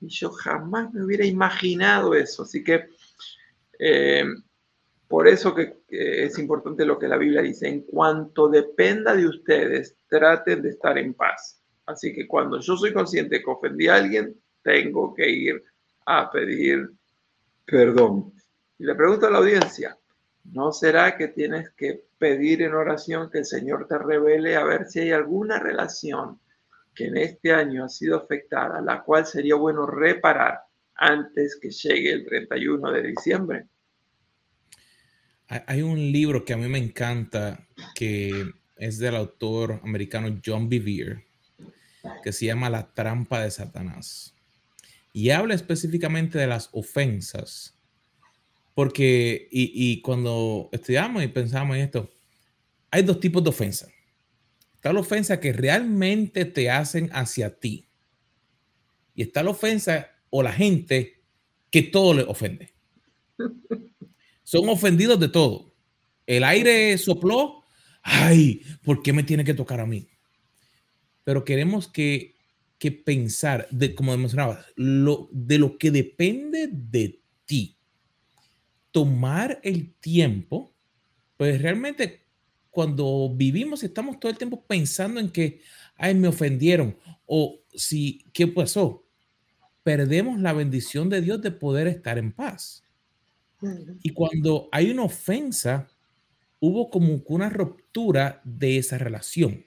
Y 0.00 0.08
yo 0.08 0.30
jamás 0.30 0.90
me 0.94 1.04
hubiera 1.04 1.26
imaginado 1.26 2.14
eso. 2.14 2.44
Así 2.44 2.64
que 2.64 2.88
eh, 3.78 4.24
por 5.08 5.26
eso 5.26 5.54
que, 5.54 5.78
es 5.88 6.38
importante 6.38 6.84
lo 6.84 6.98
que 6.98 7.08
la 7.08 7.16
Biblia 7.16 7.40
dice. 7.40 7.66
En 7.66 7.80
cuanto 7.82 8.48
dependa 8.48 9.16
de 9.16 9.26
ustedes, 9.26 9.96
traten 10.06 10.60
de 10.60 10.68
estar 10.68 10.98
en 10.98 11.14
paz. 11.14 11.62
Así 11.86 12.14
que 12.14 12.28
cuando 12.28 12.60
yo 12.60 12.76
soy 12.76 12.92
consciente 12.92 13.42
que 13.42 13.50
ofendí 13.50 13.88
a 13.88 13.96
alguien, 13.96 14.38
tengo 14.62 15.14
que 15.14 15.28
ir 15.28 15.64
a 16.04 16.30
pedir 16.30 16.90
perdón. 17.64 18.32
Y 18.78 18.84
le 18.84 18.94
pregunto 18.94 19.26
a 19.26 19.30
la 19.30 19.38
audiencia, 19.38 19.96
¿no 20.44 20.72
será 20.72 21.16
que 21.16 21.28
tienes 21.28 21.70
que 21.70 22.04
pedir 22.18 22.62
en 22.62 22.74
oración 22.74 23.30
que 23.30 23.38
el 23.38 23.44
Señor 23.46 23.86
te 23.88 23.96
revele 23.96 24.56
a 24.56 24.64
ver 24.64 24.86
si 24.86 25.00
hay 25.00 25.12
alguna 25.12 25.58
relación 25.58 26.38
que 26.94 27.06
en 27.06 27.16
este 27.16 27.52
año 27.52 27.84
ha 27.84 27.88
sido 27.88 28.16
afectada, 28.16 28.80
la 28.82 29.02
cual 29.02 29.24
sería 29.24 29.54
bueno 29.54 29.86
reparar 29.86 30.60
antes 30.96 31.58
que 31.60 31.70
llegue 31.70 32.12
el 32.12 32.26
31 32.26 32.92
de 32.92 33.02
diciembre? 33.02 33.66
Hay 35.48 35.80
un 35.80 36.12
libro 36.12 36.44
que 36.44 36.52
a 36.52 36.58
mí 36.58 36.68
me 36.68 36.78
encanta, 36.78 37.66
que 37.94 38.52
es 38.76 38.98
del 38.98 39.16
autor 39.16 39.80
americano 39.82 40.40
John 40.44 40.68
Bevere, 40.68 41.24
que 42.22 42.32
se 42.32 42.46
llama 42.46 42.68
La 42.68 42.92
trampa 42.92 43.42
de 43.42 43.50
Satanás. 43.50 44.34
Y 45.14 45.30
habla 45.30 45.54
específicamente 45.54 46.38
de 46.38 46.46
las 46.46 46.68
ofensas. 46.72 47.74
Porque, 48.74 49.48
y, 49.50 50.00
cuando 50.02 50.68
estudiamos 50.70 51.24
y 51.24 51.28
pensamos 51.28 51.76
en 51.76 51.82
esto, 51.82 52.10
hay 52.90 53.02
dos 53.02 53.18
tipos 53.18 53.42
de 53.42 53.48
ofensas. 53.48 53.90
Está 54.74 54.92
la 54.92 55.00
ofensa 55.00 55.40
que 55.40 55.54
realmente 55.54 56.44
te 56.44 56.70
hacen 56.70 57.08
hacia 57.12 57.58
ti. 57.58 57.88
Y 59.14 59.22
está 59.22 59.42
la 59.42 59.50
ofensa 59.50 60.10
o 60.28 60.42
la 60.42 60.52
gente 60.52 61.22
que 61.70 61.82
todo 61.82 62.12
le 62.12 62.22
ofende. 62.24 62.72
Son 64.48 64.68
ofendidos 64.68 65.20
de 65.20 65.28
todo. 65.28 65.74
El 66.26 66.44
aire 66.44 66.96
sopló. 66.96 67.64
Ay, 68.02 68.62
¿por 68.82 69.02
qué 69.02 69.12
me 69.12 69.22
tiene 69.22 69.44
que 69.44 69.54
tocar 69.54 69.80
a 69.80 69.86
mí? 69.86 70.08
pero 71.28 71.44
queremos 71.44 71.86
que, 71.86 72.36
que 72.78 72.90
pensar, 72.90 73.68
de, 73.70 73.94
como 73.94 74.16
mencionabas, 74.16 74.64
lo, 74.76 75.28
de 75.30 75.58
lo 75.58 75.76
que 75.76 75.90
depende 75.90 76.70
de 76.72 77.20
ti. 77.44 77.76
Tomar 78.90 79.60
el 79.62 79.92
tiempo, 79.96 80.72
pues 81.36 81.60
realmente 81.60 82.22
cuando 82.70 83.30
vivimos 83.36 83.82
estamos 83.82 84.18
todo 84.18 84.32
el 84.32 84.38
tiempo 84.38 84.64
pensando 84.66 85.20
en 85.20 85.28
que, 85.28 85.60
ay, 85.96 86.14
me 86.14 86.28
ofendieron 86.28 86.96
o 87.26 87.60
si, 87.74 88.24
¿qué 88.32 88.46
pasó? 88.46 89.04
Perdemos 89.82 90.40
la 90.40 90.54
bendición 90.54 91.10
de 91.10 91.20
Dios 91.20 91.42
de 91.42 91.50
poder 91.50 91.88
estar 91.88 92.16
en 92.16 92.32
paz. 92.32 92.82
Y 94.02 94.10
cuando 94.10 94.68
hay 94.70 94.90
una 94.90 95.04
ofensa, 95.04 95.88
hubo 96.60 96.90
como 96.90 97.22
una 97.26 97.48
ruptura 97.48 98.40
de 98.44 98.78
esa 98.78 98.98
relación. 98.98 99.66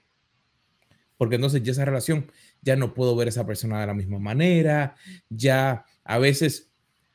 Porque 1.16 1.36
entonces 1.36 1.62
ya 1.62 1.72
esa 1.72 1.84
relación, 1.84 2.30
ya 2.62 2.76
no 2.76 2.94
puedo 2.94 3.14
ver 3.14 3.28
a 3.28 3.30
esa 3.30 3.46
persona 3.46 3.80
de 3.80 3.86
la 3.86 3.94
misma 3.94 4.18
manera, 4.18 4.96
ya 5.28 5.84
a 6.04 6.18
veces 6.18 6.72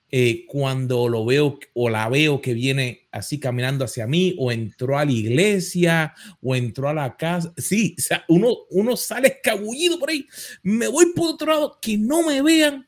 eh, 0.09 0.45
cuando 0.47 1.09
lo 1.09 1.25
veo 1.25 1.59
o 1.73 1.89
la 1.89 2.07
veo 2.07 2.41
que 2.41 2.53
viene 2.53 3.09
así 3.11 3.39
caminando 3.39 3.83
hacia 3.83 4.07
mí 4.07 4.35
o 4.39 4.51
entró 4.53 4.97
a 4.97 5.03
la 5.03 5.11
iglesia 5.11 6.13
o 6.41 6.55
entró 6.55 6.87
a 6.87 6.93
la 6.93 7.17
casa, 7.17 7.53
sí, 7.57 7.95
uno, 8.29 8.55
uno 8.69 8.95
sale 8.95 9.27
escabullido 9.27 9.99
por 9.99 10.09
ahí, 10.09 10.25
me 10.63 10.87
voy 10.87 11.11
por 11.13 11.33
otro 11.33 11.47
lado, 11.47 11.79
que 11.81 11.97
no 11.97 12.25
me 12.25 12.41
vean. 12.41 12.87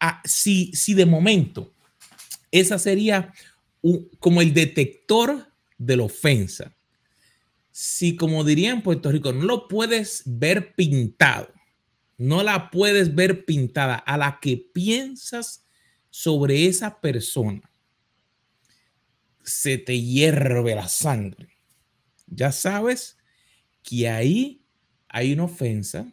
Ah, 0.00 0.22
si, 0.24 0.72
si 0.72 0.94
de 0.94 1.06
momento 1.06 1.73
esa 2.60 2.78
sería 2.78 3.32
como 4.18 4.40
el 4.40 4.54
detector 4.54 5.52
de 5.76 5.96
la 5.96 6.04
ofensa 6.04 6.74
si, 7.76 8.14
como 8.14 8.44
diría 8.44 8.70
en 8.70 8.82
Puerto 8.82 9.10
Rico, 9.10 9.32
no 9.32 9.42
lo 9.42 9.66
puedes 9.66 10.22
ver 10.26 10.76
pintado, 10.76 11.52
no 12.16 12.44
la 12.44 12.70
puedes 12.70 13.16
ver 13.16 13.44
pintada 13.44 13.96
a 13.96 14.16
la 14.16 14.38
que 14.40 14.56
piensas 14.56 15.66
sobre 16.08 16.66
esa 16.66 17.00
persona, 17.00 17.68
se 19.42 19.76
te 19.76 20.00
hierve 20.00 20.76
la 20.76 20.86
sangre. 20.86 21.48
Ya 22.28 22.52
sabes 22.52 23.18
que 23.82 24.08
ahí 24.08 24.64
hay 25.08 25.32
una 25.32 25.44
ofensa 25.44 26.06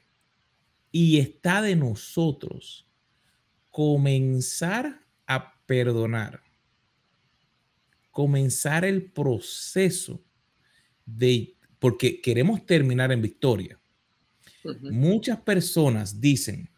y 0.91 1.19
está 1.19 1.61
de 1.61 1.75
nosotros 1.75 2.87
comenzar 3.69 5.05
a 5.27 5.60
perdonar, 5.71 6.43
comenzar 8.11 8.83
el 8.83 9.09
proceso 9.09 10.21
de, 11.05 11.55
porque 11.79 12.19
queremos 12.19 12.65
terminar 12.65 13.13
en 13.13 13.21
victoria. 13.21 13.79
Muchas 14.81 15.39
personas 15.39 16.19
dicen, 16.19 16.69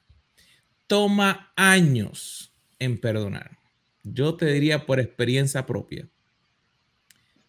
toma 0.86 1.52
años 1.56 2.54
en 2.78 3.02
perdonar. 3.02 3.58
Yo 4.04 4.36
te 4.36 4.46
diría 4.46 4.86
por 4.86 5.00
experiencia 5.00 5.66
propia, 5.66 6.08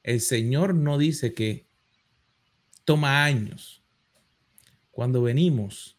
el 0.02 0.22
Señor 0.22 0.74
no 0.74 0.96
dice 0.96 1.34
que 1.34 1.68
toma 2.86 3.22
años. 3.22 3.84
Cuando 4.90 5.20
venimos, 5.20 5.98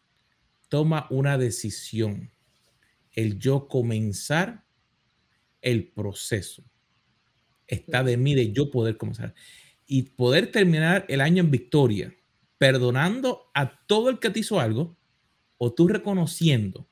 toma 0.68 1.06
una 1.08 1.38
decisión, 1.38 2.32
el 3.12 3.38
yo 3.38 3.68
comenzar 3.68 4.65
el 5.66 5.88
proceso. 5.88 6.62
Está 7.66 8.04
de 8.04 8.16
mí 8.16 8.36
de 8.36 8.52
yo 8.52 8.70
poder 8.70 8.96
comenzar 8.96 9.34
y 9.84 10.02
poder 10.02 10.52
terminar 10.52 11.04
el 11.08 11.20
año 11.20 11.42
en 11.42 11.50
victoria, 11.50 12.14
perdonando 12.56 13.50
a 13.52 13.84
todo 13.86 14.08
el 14.08 14.20
que 14.20 14.30
te 14.30 14.40
hizo 14.40 14.60
algo, 14.60 14.96
o 15.58 15.72
tú 15.72 15.88
reconociendo 15.88 16.86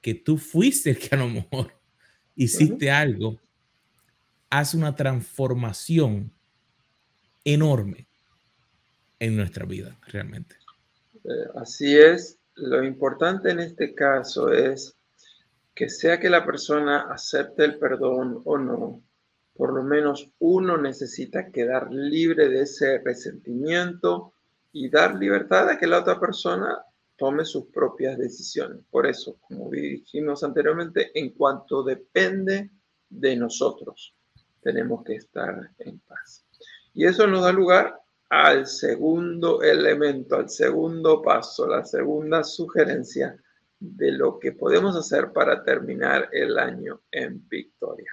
que 0.00 0.14
tú 0.14 0.38
fuiste 0.38 0.90
el 0.90 0.98
que 0.98 1.14
a 1.14 1.18
lo 1.18 1.28
mejor 1.28 1.74
hiciste 2.36 2.90
algo, 2.90 3.38
hace 4.48 4.78
una 4.78 4.96
transformación 4.96 6.32
enorme 7.44 8.08
en 9.18 9.36
nuestra 9.36 9.66
vida, 9.66 9.98
realmente. 10.06 10.56
Eh, 11.24 11.48
así 11.56 11.94
es. 11.96 12.38
Lo 12.54 12.82
importante 12.82 13.50
en 13.50 13.60
este 13.60 13.94
caso 13.94 14.52
es 14.52 14.93
que 15.74 15.88
sea 15.88 16.20
que 16.20 16.30
la 16.30 16.44
persona 16.44 17.08
acepte 17.10 17.64
el 17.64 17.78
perdón 17.78 18.40
o 18.44 18.56
no, 18.56 19.02
por 19.54 19.72
lo 19.72 19.82
menos 19.82 20.30
uno 20.38 20.76
necesita 20.76 21.50
quedar 21.50 21.92
libre 21.92 22.48
de 22.48 22.62
ese 22.62 22.98
resentimiento 22.98 24.32
y 24.72 24.88
dar 24.88 25.16
libertad 25.16 25.68
a 25.68 25.78
que 25.78 25.86
la 25.86 26.00
otra 26.00 26.18
persona 26.18 26.84
tome 27.16 27.44
sus 27.44 27.66
propias 27.66 28.18
decisiones. 28.18 28.84
Por 28.90 29.06
eso, 29.06 29.36
como 29.40 29.70
dijimos 29.70 30.42
anteriormente, 30.42 31.10
en 31.18 31.30
cuanto 31.30 31.82
depende 31.82 32.70
de 33.08 33.36
nosotros, 33.36 34.14
tenemos 34.60 35.04
que 35.04 35.14
estar 35.14 35.70
en 35.78 35.98
paz. 36.00 36.44
Y 36.92 37.06
eso 37.06 37.26
nos 37.26 37.42
da 37.42 37.52
lugar 37.52 38.00
al 38.30 38.66
segundo 38.66 39.62
elemento, 39.62 40.36
al 40.36 40.48
segundo 40.48 41.22
paso, 41.22 41.68
la 41.68 41.84
segunda 41.84 42.42
sugerencia 42.42 43.36
de 43.96 44.12
lo 44.12 44.38
que 44.38 44.52
podemos 44.52 44.96
hacer 44.96 45.32
para 45.32 45.64
terminar 45.64 46.28
el 46.32 46.58
año 46.58 47.02
en 47.10 47.46
victoria. 47.48 48.10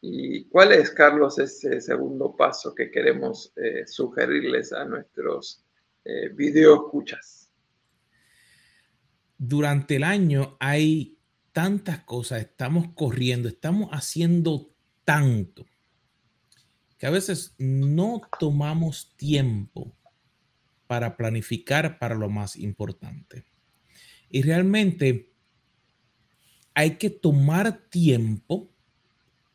¿Y 0.00 0.44
cuál 0.44 0.72
es, 0.72 0.90
Carlos, 0.90 1.38
ese 1.38 1.80
segundo 1.80 2.36
paso 2.36 2.74
que 2.74 2.90
queremos 2.90 3.52
eh, 3.56 3.86
sugerirles 3.86 4.72
a 4.72 4.84
nuestros 4.84 5.64
eh, 6.04 6.28
video 6.28 6.74
escuchas? 6.76 7.50
Durante 9.38 9.96
el 9.96 10.04
año 10.04 10.56
hay 10.60 11.18
tantas 11.52 12.04
cosas, 12.04 12.40
estamos 12.40 12.88
corriendo, 12.94 13.48
estamos 13.48 13.88
haciendo 13.90 14.74
tanto, 15.04 15.66
que 16.98 17.06
a 17.06 17.10
veces 17.10 17.54
no 17.58 18.20
tomamos 18.38 19.14
tiempo 19.16 19.96
para 20.86 21.16
planificar 21.16 21.98
para 21.98 22.14
lo 22.14 22.28
más 22.28 22.56
importante. 22.56 23.44
Y 24.30 24.42
realmente 24.42 25.30
hay 26.74 26.96
que 26.96 27.10
tomar 27.10 27.88
tiempo 27.88 28.70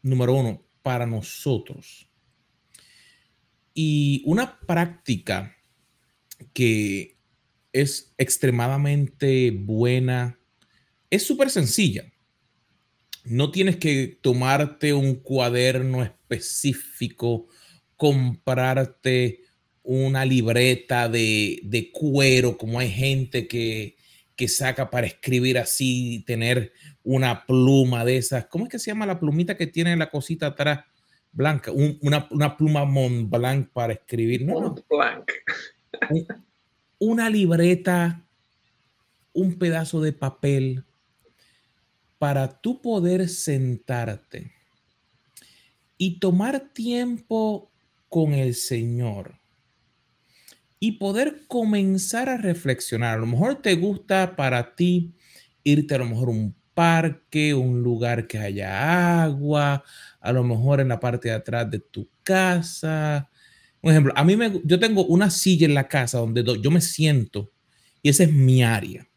número 0.01 0.35
uno, 0.35 0.63
para 0.81 1.05
nosotros. 1.05 2.07
Y 3.73 4.23
una 4.25 4.59
práctica 4.59 5.55
que 6.53 7.17
es 7.71 8.13
extremadamente 8.17 9.51
buena, 9.51 10.39
es 11.09 11.23
súper 11.25 11.49
sencilla. 11.49 12.11
No 13.23 13.51
tienes 13.51 13.77
que 13.77 14.19
tomarte 14.21 14.93
un 14.93 15.15
cuaderno 15.15 16.03
específico, 16.03 17.47
comprarte 17.95 19.41
una 19.83 20.25
libreta 20.25 21.07
de, 21.07 21.59
de 21.63 21.91
cuero, 21.91 22.57
como 22.57 22.79
hay 22.79 22.89
gente 22.89 23.47
que, 23.47 23.95
que 24.41 24.47
saca 24.47 24.89
para 24.89 25.05
escribir 25.05 25.59
así, 25.59 26.23
tener 26.25 26.73
una 27.03 27.45
pluma 27.45 28.03
de 28.03 28.17
esas. 28.17 28.47
¿Cómo 28.47 28.63
es 28.63 28.71
que 28.71 28.79
se 28.79 28.89
llama 28.89 29.05
la 29.05 29.19
plumita 29.19 29.55
que 29.55 29.67
tiene 29.67 29.95
la 29.95 30.09
cosita 30.09 30.47
atrás 30.47 30.79
blanca? 31.31 31.71
una, 31.71 32.57
pluma 32.57 32.83
Mont 32.85 33.29
Blanc 33.29 33.69
para 33.71 33.93
escribir. 33.93 34.43
No, 34.43 34.73
Blanc. 34.89 35.31
una 36.97 37.29
libreta, 37.29 38.25
un 39.31 39.59
pedazo 39.59 40.01
de 40.01 40.11
papel 40.11 40.85
para 42.17 42.61
tú 42.61 42.81
poder 42.81 43.29
sentarte 43.29 44.51
y 45.99 46.17
tomar 46.17 46.73
tiempo 46.73 47.71
con 48.09 48.33
el 48.33 48.55
Señor 48.55 49.39
y 50.83 50.93
poder 50.93 51.43
comenzar 51.47 52.27
a 52.27 52.37
reflexionar. 52.37 53.13
A 53.15 53.21
lo 53.21 53.27
mejor 53.27 53.61
te 53.61 53.75
gusta 53.75 54.35
para 54.35 54.75
ti 54.75 55.13
irte 55.63 55.93
a 55.93 55.99
lo 55.99 56.07
mejor 56.07 56.29
a 56.29 56.31
un 56.31 56.55
parque, 56.73 57.53
un 57.53 57.83
lugar 57.83 58.25
que 58.25 58.39
haya 58.39 59.21
agua, 59.21 59.83
a 60.19 60.33
lo 60.33 60.43
mejor 60.43 60.81
en 60.81 60.87
la 60.87 60.99
parte 60.99 61.29
de 61.29 61.35
atrás 61.35 61.69
de 61.69 61.77
tu 61.77 62.09
casa. 62.23 63.29
Un 63.79 63.91
ejemplo, 63.91 64.11
a 64.15 64.23
mí 64.23 64.35
me, 64.35 64.59
yo 64.63 64.79
tengo 64.79 65.05
una 65.05 65.29
silla 65.29 65.67
en 65.67 65.75
la 65.75 65.87
casa 65.87 66.17
donde 66.17 66.43
yo 66.43 66.71
me 66.71 66.81
siento 66.81 67.51
y 68.01 68.09
esa 68.09 68.23
es 68.23 68.33
mi 68.33 68.63
área, 68.63 69.07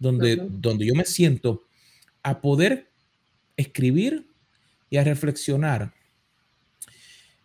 donde, 0.00 0.34
donde 0.50 0.84
yo 0.84 0.96
me 0.96 1.04
siento 1.04 1.62
a 2.24 2.40
poder 2.40 2.90
escribir 3.56 4.26
y 4.90 4.96
a 4.96 5.04
reflexionar. 5.04 5.94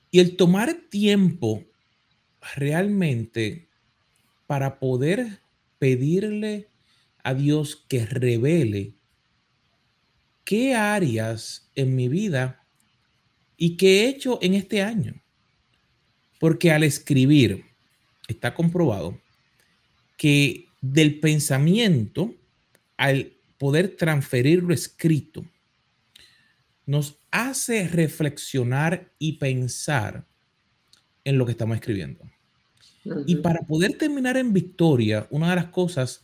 Y 0.09 0.21
el 0.21 0.37
tomar 0.37 0.75
tiempo 0.89 1.68
realmente 2.55 3.69
para 4.47 4.79
poder 4.79 5.41
pedirle 5.77 6.69
a 7.23 7.33
Dios 7.33 7.75
que 7.87 8.05
revele 8.05 8.95
qué 10.43 10.73
áreas 10.73 11.69
en 11.75 11.95
mi 11.95 12.07
vida 12.07 12.65
y 13.57 13.77
qué 13.77 14.01
he 14.01 14.09
hecho 14.09 14.39
en 14.41 14.53
este 14.55 14.81
año. 14.81 15.21
Porque 16.39 16.71
al 16.71 16.83
escribir, 16.83 17.65
está 18.27 18.53
comprobado 18.53 19.19
que 20.17 20.67
del 20.81 21.19
pensamiento, 21.19 22.33
al 22.97 23.33
poder 23.57 23.95
transferirlo 23.97 24.73
escrito, 24.73 25.45
nos 26.85 27.19
hace 27.31 27.87
reflexionar 27.87 29.11
y 29.19 29.33
pensar 29.33 30.25
en 31.29 31.37
lo 31.37 31.45
que 31.45 31.51
estamos 31.51 31.75
escribiendo. 31.75 32.19
Y 33.25 33.37
para 33.37 33.61
poder 33.61 33.97
terminar 33.97 34.35
en 34.35 34.51
victoria, 34.51 35.27
una 35.29 35.51
de 35.51 35.55
las 35.55 35.65
cosas 35.67 36.21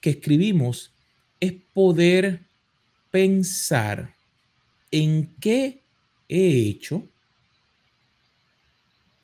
que 0.00 0.10
escribimos 0.10 0.92
es 1.40 1.54
poder 1.72 2.40
pensar 3.10 4.14
en 4.90 5.34
qué 5.40 5.80
he 6.28 6.68
hecho, 6.68 7.06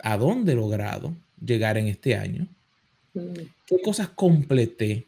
a 0.03 0.17
dónde 0.17 0.53
he 0.53 0.57
logrado 0.57 1.15
llegar 1.45 1.79
en 1.79 1.89
este 1.89 2.17
año, 2.17 2.47
qué 3.67 3.81
cosas 3.83 4.09
completé, 4.09 5.07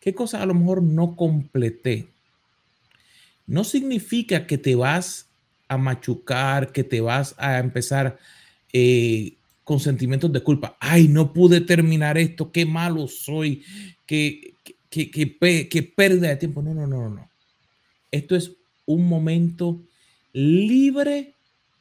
qué 0.00 0.14
cosas 0.14 0.42
a 0.42 0.46
lo 0.46 0.54
mejor 0.54 0.82
no 0.82 1.16
completé. 1.16 2.08
No 3.46 3.64
significa 3.64 4.46
que 4.46 4.58
te 4.58 4.74
vas 4.74 5.26
a 5.68 5.76
machucar, 5.76 6.72
que 6.72 6.84
te 6.84 7.00
vas 7.00 7.34
a 7.38 7.58
empezar 7.58 8.18
eh, 8.72 9.34
con 9.64 9.80
sentimientos 9.80 10.32
de 10.32 10.42
culpa. 10.42 10.76
Ay, 10.80 11.08
no 11.08 11.32
pude 11.32 11.60
terminar 11.60 12.16
esto, 12.18 12.50
qué 12.50 12.64
malo 12.64 13.06
soy, 13.08 13.64
qué, 14.06 14.54
qué, 14.88 15.10
qué, 15.10 15.82
pérdida 15.82 16.28
de 16.28 16.36
tiempo. 16.36 16.62
No, 16.62 16.74
no, 16.74 16.86
no, 16.86 17.08
no. 17.10 17.28
Esto 18.10 18.34
es 18.34 18.52
un 18.86 19.06
momento 19.08 19.82
libre 20.32 21.34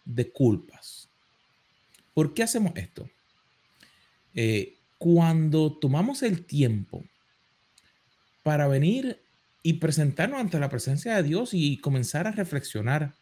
de 0.03 0.29
culpas. 0.29 1.09
¿Por 2.13 2.33
qué 2.33 2.43
hacemos 2.43 2.73
esto? 2.75 3.09
Eh, 4.33 4.75
cuando 4.97 5.71
tomamos 5.71 6.23
el 6.23 6.45
tiempo 6.45 7.03
para 8.43 8.67
venir 8.67 9.21
y 9.63 9.73
presentarnos 9.73 10.39
ante 10.39 10.59
la 10.59 10.69
presencia 10.69 11.15
de 11.15 11.23
Dios 11.23 11.53
y 11.53 11.77
comenzar 11.77 12.27
a 12.27 12.31
reflexionar, 12.31 13.13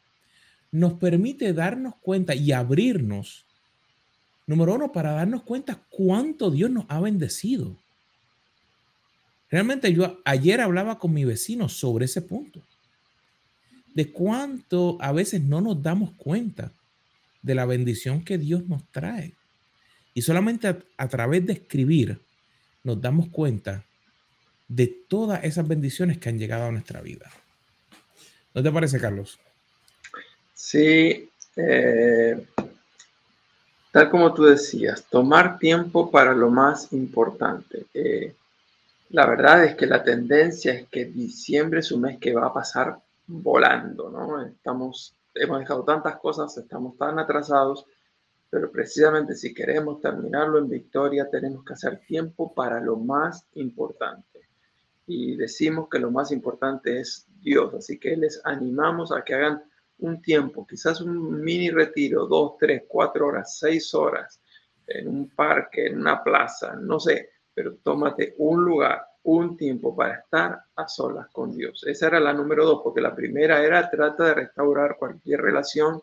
nos 0.71 0.93
permite 0.93 1.54
darnos 1.54 1.95
cuenta 1.97 2.36
y 2.36 2.51
abrirnos 2.51 3.45
Número 4.48 4.76
uno, 4.76 4.92
para 4.92 5.14
darnos 5.14 5.44
cuenta 5.44 5.82
cuánto 5.90 6.52
Dios 6.52 6.70
nos 6.70 6.86
ha 6.88 7.00
bendecido. 7.00 7.76
Realmente 9.50 9.94
yo 9.94 10.20
ayer 10.26 10.62
hablaba 10.62 11.00
con 11.00 11.14
mi 11.14 11.26
vecino 11.26 11.70
sobre 11.70 12.06
ese 12.06 12.22
punto. 12.22 12.62
De 13.94 14.12
cuánto 14.12 14.98
a 15.00 15.12
veces 15.12 15.42
no 15.42 15.62
nos 15.62 15.82
damos 15.82 16.12
cuenta 16.14 16.72
de 17.42 17.56
la 17.56 17.66
bendición 17.66 18.24
que 18.24 18.38
Dios 18.38 18.68
nos 18.68 18.84
trae. 18.92 19.34
Y 20.14 20.22
solamente 20.22 20.68
a, 20.98 21.08
través 21.08 21.46
de 21.46 21.54
escribir 21.54 22.20
nos 22.84 23.02
damos 23.02 23.30
cuenta 23.30 23.84
de 24.68 24.88
todas 24.88 25.44
esas 25.44 25.68
bendiciones 25.68 26.18
que 26.18 26.30
han 26.30 26.40
llegado 26.40 26.66
a 26.66 26.72
nuestra 26.72 27.02
vida. 27.02 27.30
¿No 28.54 28.64
te 28.64 28.72
parece, 28.72 29.00
Carlos? 29.00 29.40
Sí, 30.54 31.30
eh, 31.56 32.46
Tal 33.96 34.10
como 34.10 34.34
tú 34.34 34.44
decías, 34.44 35.06
tomar 35.06 35.58
tiempo 35.58 36.12
para 36.12 36.34
lo 36.34 36.50
más 36.50 36.92
importante. 36.92 37.86
Eh, 37.94 38.36
la 39.12 39.26
verdad 39.26 39.64
es 39.64 39.76
que 39.76 39.86
la 39.86 40.04
tendencia 40.04 40.74
es 40.74 40.90
que 40.90 41.06
diciembre 41.06 41.80
es 41.80 41.94
un 41.94 42.02
mes 42.02 42.20
que 42.20 42.34
va 42.34 42.48
a 42.48 42.54
pasar 42.54 43.00
volando, 43.26 44.10
¿no? 44.10 44.42
Estamos, 44.42 45.14
hemos 45.34 45.60
dejado 45.60 45.86
tantas 45.86 46.18
cosas, 46.18 46.58
estamos 46.58 46.98
tan 46.98 47.20
atrasados, 47.20 47.86
pero 48.50 48.70
precisamente 48.70 49.34
si 49.34 49.54
queremos 49.54 50.02
terminarlo 50.02 50.58
en 50.60 50.68
victoria, 50.68 51.30
tenemos 51.30 51.64
que 51.64 51.72
hacer 51.72 52.02
tiempo 52.06 52.54
para 52.54 52.82
lo 52.82 52.98
más 52.98 53.46
importante. 53.54 54.42
Y 55.08 55.38
decimos 55.38 55.88
que 55.88 56.00
lo 56.00 56.12
más 56.12 56.34
importante 56.34 57.00
es 57.00 57.26
Dios, 57.42 57.74
así 57.74 57.98
que 57.98 58.18
les 58.18 58.42
animamos 58.44 59.14
a 59.14 59.24
que 59.24 59.36
hagan 59.36 59.64
un 60.00 60.22
tiempo, 60.22 60.66
quizás 60.68 61.02
un 61.02 61.42
mini 61.42 61.70
retiro, 61.70 62.26
dos, 62.26 62.58
tres, 62.60 62.84
cuatro 62.88 63.28
horas, 63.28 63.58
seis 63.58 63.94
horas, 63.94 64.42
en 64.88 65.08
un 65.08 65.30
parque, 65.30 65.88
en 65.88 66.00
una 66.00 66.24
plaza, 66.24 66.76
no 66.76 67.00
sé, 67.00 67.30
pero 67.54 67.76
tómate 67.78 68.36
un 68.38 68.64
lugar, 68.64 69.06
un 69.24 69.58
tiempo 69.58 69.96
para 69.96 70.16
estar 70.16 70.62
a 70.76 70.88
solas 70.88 71.28
con 71.32 71.56
Dios. 71.56 71.84
Esa 71.88 72.08
era 72.08 72.20
la 72.20 72.34
número 72.34 72.66
dos, 72.66 72.82
porque 72.84 73.02
la 73.02 73.16
primera 73.16 73.64
era 73.64 73.90
trata 73.90 74.26
de 74.26 74.34
restaurar 74.36 74.98
cualquier 74.98 75.42
relación 75.42 76.02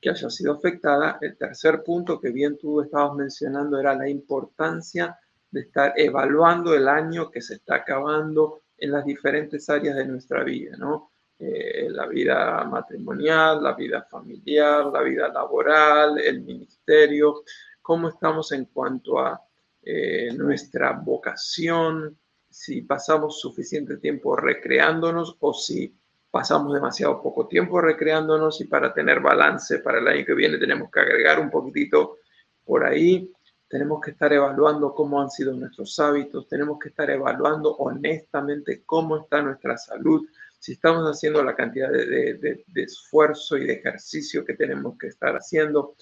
que 0.00 0.10
haya 0.10 0.28
sido 0.30 0.54
afectada. 0.54 1.18
El 1.20 1.36
tercer 1.36 1.82
punto 1.84 2.20
que 2.20 2.30
bien 2.30 2.58
tú 2.58 2.80
estabas 2.80 3.14
mencionando 3.14 3.78
era 3.78 3.94
la 3.94 4.08
importancia 4.08 5.18
de 5.50 5.60
estar 5.60 5.92
evaluando 5.96 6.74
el 6.74 6.88
año 6.88 7.30
que 7.30 7.40
se 7.40 7.54
está 7.54 7.76
acabando 7.76 8.62
en 8.76 8.90
las 8.90 9.04
diferentes 9.04 9.70
áreas 9.70 9.96
de 9.96 10.06
nuestra 10.06 10.42
vida, 10.42 10.76
¿no? 10.76 11.12
Eh, 11.38 11.88
la 11.90 12.06
vida 12.06 12.64
matrimonial, 12.64 13.62
la 13.62 13.72
vida 13.74 14.02
familiar, 14.02 14.86
la 14.86 15.02
vida 15.02 15.28
laboral, 15.28 16.18
el 16.18 16.42
ministerio, 16.42 17.42
cómo 17.82 18.08
estamos 18.08 18.52
en 18.52 18.66
cuanto 18.66 19.18
a 19.18 19.42
eh, 19.82 20.32
nuestra 20.32 20.92
vocación, 20.92 22.16
si 22.48 22.82
pasamos 22.82 23.40
suficiente 23.40 23.96
tiempo 23.96 24.36
recreándonos 24.36 25.36
o 25.40 25.52
si 25.52 25.92
pasamos 26.30 26.72
demasiado 26.72 27.20
poco 27.20 27.48
tiempo 27.48 27.80
recreándonos 27.80 28.60
y 28.60 28.66
para 28.66 28.94
tener 28.94 29.20
balance 29.20 29.80
para 29.80 29.98
el 29.98 30.06
año 30.06 30.24
que 30.24 30.34
viene 30.34 30.58
tenemos 30.58 30.90
que 30.90 31.00
agregar 31.00 31.40
un 31.40 31.50
poquitito 31.50 32.18
por 32.64 32.84
ahí. 32.84 33.30
Tenemos 33.68 34.00
que 34.00 34.12
estar 34.12 34.32
evaluando 34.32 34.94
cómo 34.94 35.20
han 35.20 35.30
sido 35.30 35.52
nuestros 35.52 35.98
hábitos, 35.98 36.46
tenemos 36.46 36.78
que 36.78 36.90
estar 36.90 37.10
evaluando 37.10 37.74
honestamente 37.76 38.84
cómo 38.86 39.16
está 39.18 39.42
nuestra 39.42 39.76
salud, 39.76 40.24
si 40.64 40.72
estamos 40.72 41.04
haciendo 41.04 41.44
la 41.44 41.54
cantidad 41.54 41.90
de, 41.92 42.38
de 42.66 42.82
esfuerzo 42.82 43.58
y 43.58 43.66
de 43.66 43.74
ejercicio 43.74 44.46
que 44.46 44.54
tenemos 44.54 44.96
que 44.98 45.08
estar 45.08 45.34
haciendo, 45.34 45.94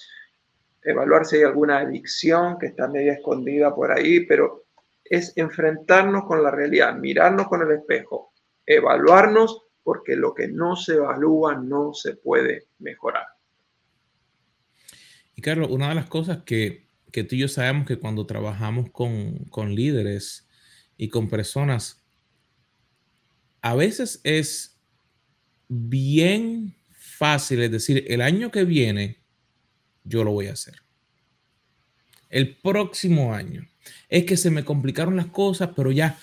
evaluar 0.85 1.27
si 1.27 1.39
hay 1.39 1.43
alguna 1.43 1.79
adicción 1.79 2.61
que 2.61 2.67
está 2.67 2.87
media 2.87 3.15
escondida 3.15 3.75
por 3.75 3.91
ahí, 3.91 4.25
pero 4.25 4.67
es 5.05 5.33
enfrentarnos 5.35 6.27
con 6.27 6.45
la 6.45 6.53
realidad, 6.53 6.95
mirarnos 6.95 7.49
con 7.49 7.63
el 7.63 7.77
espejo, 7.77 8.33
evaluarnos, 8.65 9.63
porque 9.83 10.15
lo 10.15 10.33
que 10.33 10.47
no 10.47 10.77
se 10.77 10.95
evalúa 10.95 11.57
no 11.57 11.93
se 11.93 12.15
puede 12.15 12.69
mejorar. 12.79 13.27
Y 15.35 15.43
Carlos, 15.43 15.71
una 15.73 15.89
de 15.89 15.97
las 15.97 16.07
cosas 16.07 16.45
que, 16.47 16.87
que 17.11 17.25
tú 17.25 17.35
y 17.35 17.41
yo 17.41 17.49
sabemos 17.49 17.85
que 17.85 17.99
cuando 17.99 18.27
trabajamos 18.27 18.91
con, 18.93 19.39
con 19.47 19.75
líderes 19.75 20.49
y 20.97 21.09
con 21.09 21.29
personas, 21.29 22.02
a 23.63 23.75
veces 23.75 24.21
es 24.25 24.77
bien 25.69 26.75
fácil, 26.91 27.63
es 27.63 27.71
decir, 27.71 28.05
el 28.09 28.21
año 28.21 28.51
que 28.51 28.65
viene 28.65 29.19
yo 30.05 30.25
lo 30.25 30.33
voy 30.33 30.49
a 30.49 30.53
hacer. 30.53 30.75
El 32.29 32.57
próximo 32.57 33.35
año. 33.35 33.69
Es 34.09 34.25
que 34.25 34.37
se 34.37 34.51
me 34.51 34.65
complicaron 34.65 35.17
las 35.17 35.27
cosas, 35.27 35.71
pero 35.75 35.91
ya 35.91 36.19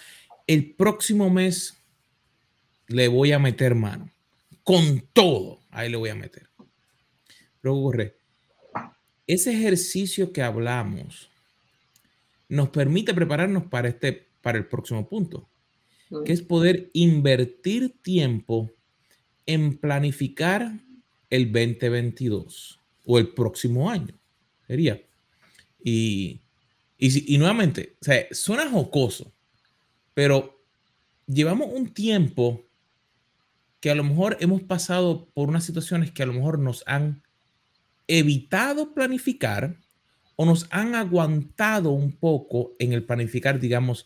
el 0.48 0.72
próximo 0.72 1.30
mes 1.30 1.76
le 2.88 3.08
voy 3.08 3.32
a 3.32 3.40
meter 3.40 3.76
mano. 3.76 4.12
Con 4.64 5.02
todo, 5.14 5.60
ahí 5.72 5.90
le 5.90 5.98
voy 5.98 6.10
a 6.10 6.16
meter. 6.16 6.50
Pero 7.62 7.76
ocurre, 7.76 8.18
ese 9.28 9.54
ejercicio 9.54 10.32
que 10.32 10.42
hablamos 10.42 11.30
nos 12.48 12.70
permite 12.70 13.14
prepararnos 13.14 13.64
para 13.66 13.90
este 13.90 14.28
para 14.42 14.58
el 14.58 14.66
próximo 14.66 15.08
punto, 15.08 15.50
que 16.26 16.34
es 16.34 16.42
poder 16.42 16.90
invertir 16.94 18.02
tiempo 18.02 18.72
en 19.46 19.78
planificar 19.78 20.80
el 21.30 21.52
2022 21.52 22.80
o 23.06 23.20
el 23.20 23.30
próximo 23.30 23.90
año. 23.90 24.14
Sería. 24.68 25.02
Y, 25.84 26.42
y, 26.98 27.38
nuevamente, 27.38 27.96
o 28.02 28.06
sea, 28.06 28.28
suena 28.32 28.70
jocoso, 28.70 29.32
pero 30.14 30.62
llevamos 31.28 31.70
un 31.72 31.94
tiempo 31.94 32.66
que 33.80 33.90
a 33.90 33.96
lo 33.96 34.04
mejor 34.04 34.38
hemos 34.40 34.62
pasado 34.64 35.30
por 35.34 35.50
unas 35.50 35.64
situaciones 35.64 36.12
que 36.12 36.24
a 36.24 36.26
lo 36.26 36.34
mejor 36.34 36.60
nos 36.60 36.84
han 36.86 37.24
evitado 38.08 38.94
planificar 38.94 39.78
o 40.42 40.46
nos 40.46 40.68
han 40.70 40.96
aguantado 40.96 41.92
un 41.92 42.14
poco 42.14 42.74
en 42.80 42.94
el 42.94 43.04
planificar, 43.04 43.60
digamos, 43.60 44.06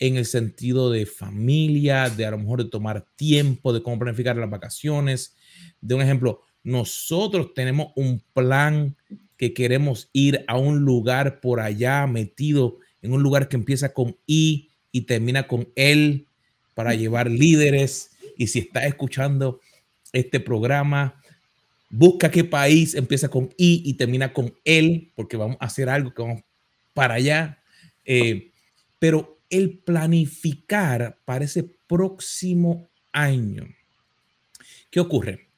en 0.00 0.16
el 0.16 0.26
sentido 0.26 0.90
de 0.90 1.06
familia, 1.06 2.10
de 2.10 2.26
a 2.26 2.32
lo 2.32 2.38
mejor 2.38 2.64
de 2.64 2.68
tomar 2.68 3.06
tiempo, 3.14 3.72
de 3.72 3.80
cómo 3.80 3.96
planificar 3.96 4.36
las 4.36 4.50
vacaciones. 4.50 5.36
De 5.80 5.94
un 5.94 6.02
ejemplo, 6.02 6.42
nosotros 6.64 7.54
tenemos 7.54 7.92
un 7.94 8.20
plan 8.32 8.96
que 9.36 9.54
queremos 9.54 10.10
ir 10.12 10.44
a 10.48 10.58
un 10.58 10.80
lugar 10.80 11.40
por 11.40 11.60
allá 11.60 12.08
metido 12.08 12.78
en 13.00 13.12
un 13.12 13.22
lugar 13.22 13.48
que 13.48 13.54
empieza 13.54 13.94
con 13.94 14.16
I 14.26 14.70
y 14.90 15.02
termina 15.02 15.46
con 15.46 15.68
él 15.76 16.26
para 16.74 16.94
llevar 16.94 17.30
líderes. 17.30 18.16
Y 18.36 18.48
si 18.48 18.58
estás 18.58 18.82
escuchando 18.82 19.60
este 20.12 20.40
programa, 20.40 21.17
busca 21.88 22.30
qué 22.30 22.44
país 22.44 22.94
empieza 22.94 23.28
con 23.28 23.50
I 23.56 23.82
y 23.84 23.94
termina 23.94 24.32
con 24.32 24.54
él, 24.64 25.12
porque 25.14 25.36
vamos 25.36 25.56
a 25.60 25.66
hacer 25.66 25.88
algo 25.88 26.12
que 26.12 26.22
vamos 26.22 26.42
para 26.94 27.14
allá. 27.14 27.62
Eh, 28.04 28.52
pero 28.98 29.40
el 29.50 29.78
planificar 29.78 31.20
para 31.24 31.44
ese 31.44 31.64
próximo 31.86 32.90
año. 33.12 33.66
¿Qué 34.90 35.00
ocurre? 35.00 35.48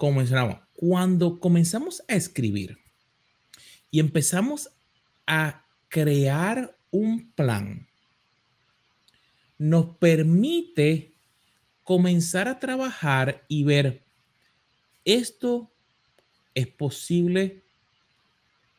como 0.00 0.16
mencionaba, 0.16 0.66
cuando 0.72 1.38
comenzamos 1.40 2.02
a 2.08 2.14
escribir 2.14 2.78
y 3.90 4.00
empezamos 4.00 4.70
a 5.26 5.66
crear 5.88 6.74
un 6.90 7.30
plan, 7.32 7.86
nos 9.58 9.98
permite 9.98 11.12
comenzar 11.84 12.48
a 12.48 12.58
trabajar 12.58 13.44
y 13.46 13.62
ver 13.62 14.06
esto 15.04 15.70
es 16.54 16.66
posible 16.66 17.62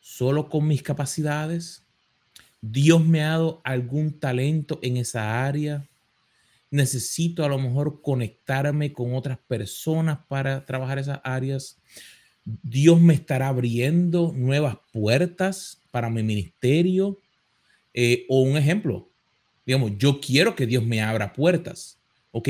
solo 0.00 0.48
con 0.48 0.66
mis 0.66 0.82
capacidades. 0.82 1.82
Dios 2.60 3.04
me 3.04 3.22
ha 3.22 3.30
dado 3.30 3.60
algún 3.64 4.18
talento 4.18 4.78
en 4.82 4.96
esa 4.96 5.44
área 5.44 5.88
necesito 6.72 7.44
a 7.44 7.48
lo 7.48 7.58
mejor 7.58 8.00
conectarme 8.00 8.92
con 8.94 9.14
otras 9.14 9.38
personas 9.46 10.18
para 10.26 10.64
trabajar 10.64 10.98
esas 10.98 11.20
áreas. 11.22 11.78
Dios 12.44 12.98
me 12.98 13.12
estará 13.12 13.48
abriendo 13.48 14.32
nuevas 14.34 14.78
puertas 14.90 15.82
para 15.90 16.08
mi 16.08 16.22
ministerio. 16.22 17.20
Eh, 17.92 18.24
o 18.30 18.40
un 18.40 18.56
ejemplo, 18.56 19.10
digamos, 19.66 19.92
yo 19.98 20.18
quiero 20.18 20.56
que 20.56 20.66
Dios 20.66 20.82
me 20.82 21.02
abra 21.02 21.34
puertas. 21.34 22.00
Ok, 22.30 22.48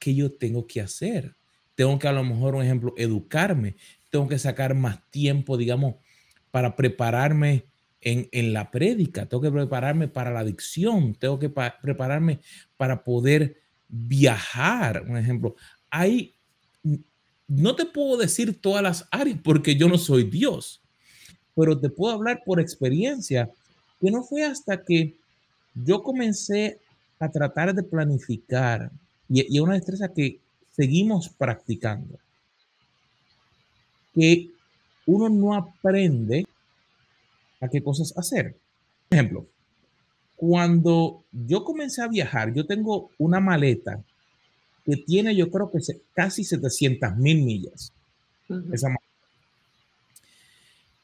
¿qué 0.00 0.12
yo 0.12 0.32
tengo 0.32 0.66
que 0.66 0.80
hacer? 0.80 1.36
Tengo 1.76 1.98
que 1.98 2.08
a 2.08 2.12
lo 2.12 2.24
mejor, 2.24 2.56
un 2.56 2.64
ejemplo, 2.64 2.94
educarme. 2.96 3.76
Tengo 4.10 4.26
que 4.26 4.38
sacar 4.38 4.74
más 4.74 4.98
tiempo, 5.10 5.56
digamos, 5.56 5.96
para 6.50 6.74
prepararme 6.74 7.66
en, 8.00 8.52
la 8.52 8.70
prédica, 8.70 9.26
tengo 9.26 9.42
que 9.42 9.50
prepararme 9.50 10.06
para 10.06 10.30
la 10.30 10.40
adicción, 10.40 11.14
tengo 11.14 11.40
que 11.40 11.50
prepararme 11.50 12.38
para 12.76 13.02
poder 13.02 13.56
viajar. 13.88 15.04
Un 15.08 15.16
ejemplo, 15.16 15.56
hay, 15.90 16.34
no 17.48 17.74
te 17.74 17.84
puedo 17.84 18.16
decir 18.16 18.60
todas 18.60 18.82
las 18.82 19.08
áreas 19.10 19.38
porque 19.42 19.74
yo 19.74 19.88
no 19.88 19.98
soy 19.98 20.22
Dios, 20.22 20.80
pero 21.56 21.78
te 21.78 21.90
puedo 21.90 22.14
hablar 22.14 22.42
por 22.46 22.60
experiencia 22.60 23.50
que 24.00 24.10
no 24.10 24.22
fue 24.22 24.44
hasta 24.44 24.84
que 24.84 25.16
yo 25.74 26.02
comencé 26.04 26.78
a 27.18 27.28
tratar 27.28 27.74
de 27.74 27.82
planificar 27.82 28.92
y, 29.28 29.56
y 29.56 29.58
una 29.58 29.74
destreza 29.74 30.12
que 30.12 30.38
seguimos 30.76 31.30
practicando, 31.30 32.18
que 34.14 34.50
uno 35.06 35.28
no 35.30 35.54
aprende 35.54 36.46
a 37.60 37.68
qué 37.68 37.82
cosas 37.82 38.16
hacer. 38.16 38.56
Por 39.08 39.18
ejemplo, 39.18 39.46
cuando 40.36 41.24
yo 41.32 41.64
comencé 41.64 42.02
a 42.02 42.08
viajar, 42.08 42.52
yo 42.52 42.66
tengo 42.66 43.10
una 43.18 43.40
maleta 43.40 44.02
que 44.84 44.96
tiene, 44.96 45.34
yo 45.34 45.50
creo 45.50 45.70
que 45.70 45.78
casi 46.12 46.44
700 46.44 47.16
mil 47.16 47.42
millas. 47.42 47.92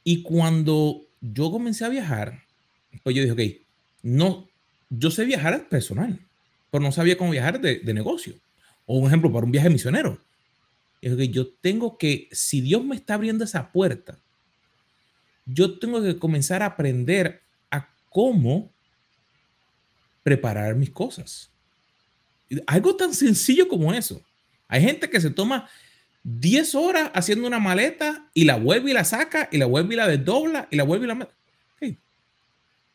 y 0.04 0.22
cuando 0.22 1.00
yo 1.20 1.50
comencé 1.50 1.85
a 1.85 1.88
viajar, 1.88 2.42
pues 3.02 3.16
yo 3.16 3.22
dije, 3.22 3.32
ok, 3.32 3.62
no, 4.02 4.48
yo 4.90 5.11
sé 5.11 5.24
viajar 5.24 5.68
personal, 5.68 6.18
pero 6.70 6.82
no 6.82 6.92
sabía 6.92 7.16
cómo 7.16 7.30
viajar 7.30 7.61
de, 7.61 7.78
de 7.78 7.94
negocio. 7.94 8.35
O 8.87 8.99
un 8.99 9.07
ejemplo, 9.07 9.33
para 9.33 9.47
un 9.47 9.53
viaje 9.53 9.71
misionero. 9.71 10.21
Y 11.01 11.09
dije, 11.09 11.29
yo 11.29 11.49
tengo 11.49 11.99
que, 11.99 12.29
si 12.33 12.61
Dios 12.61 12.85
me 12.85 12.95
está 12.95 13.14
abriendo 13.14 13.45
esa 13.45 13.73
puerta, 13.73 14.18
yo 15.45 15.79
tengo 15.79 16.03
que 16.03 16.18
comenzar 16.18 16.62
a 16.62 16.66
aprender 16.66 17.42
a 17.71 17.88
cómo 18.09 18.71
preparar 20.23 20.77
mis 20.77 20.90
cosas. 20.90 21.51
Algo 22.66 22.95
tan 22.97 23.14
sencillo 23.14 23.66
como 23.66 23.92
eso. 23.92 24.23
Hay 24.68 24.83
gente 24.83 25.11
que 25.11 25.21
se 25.21 25.31
toma 25.31 25.68
10 26.25 26.75
horas 26.77 27.11
haciendo 27.14 27.47
una 27.47 27.59
maleta 27.59 28.31
y 28.33 28.45
la 28.45 28.57
vuelve 28.57 28.90
y 28.90 28.95
la 28.95 29.05
saca 29.05 29.49
y 29.51 29.59
la 29.59 29.66
vuelve 29.66 29.95
y 29.95 29.97
la 29.97 30.07
desdobla 30.07 30.68
y 30.71 30.77
la 30.77 30.85
vuelve 30.85 31.07
y 31.07 31.09
la... 31.09 31.29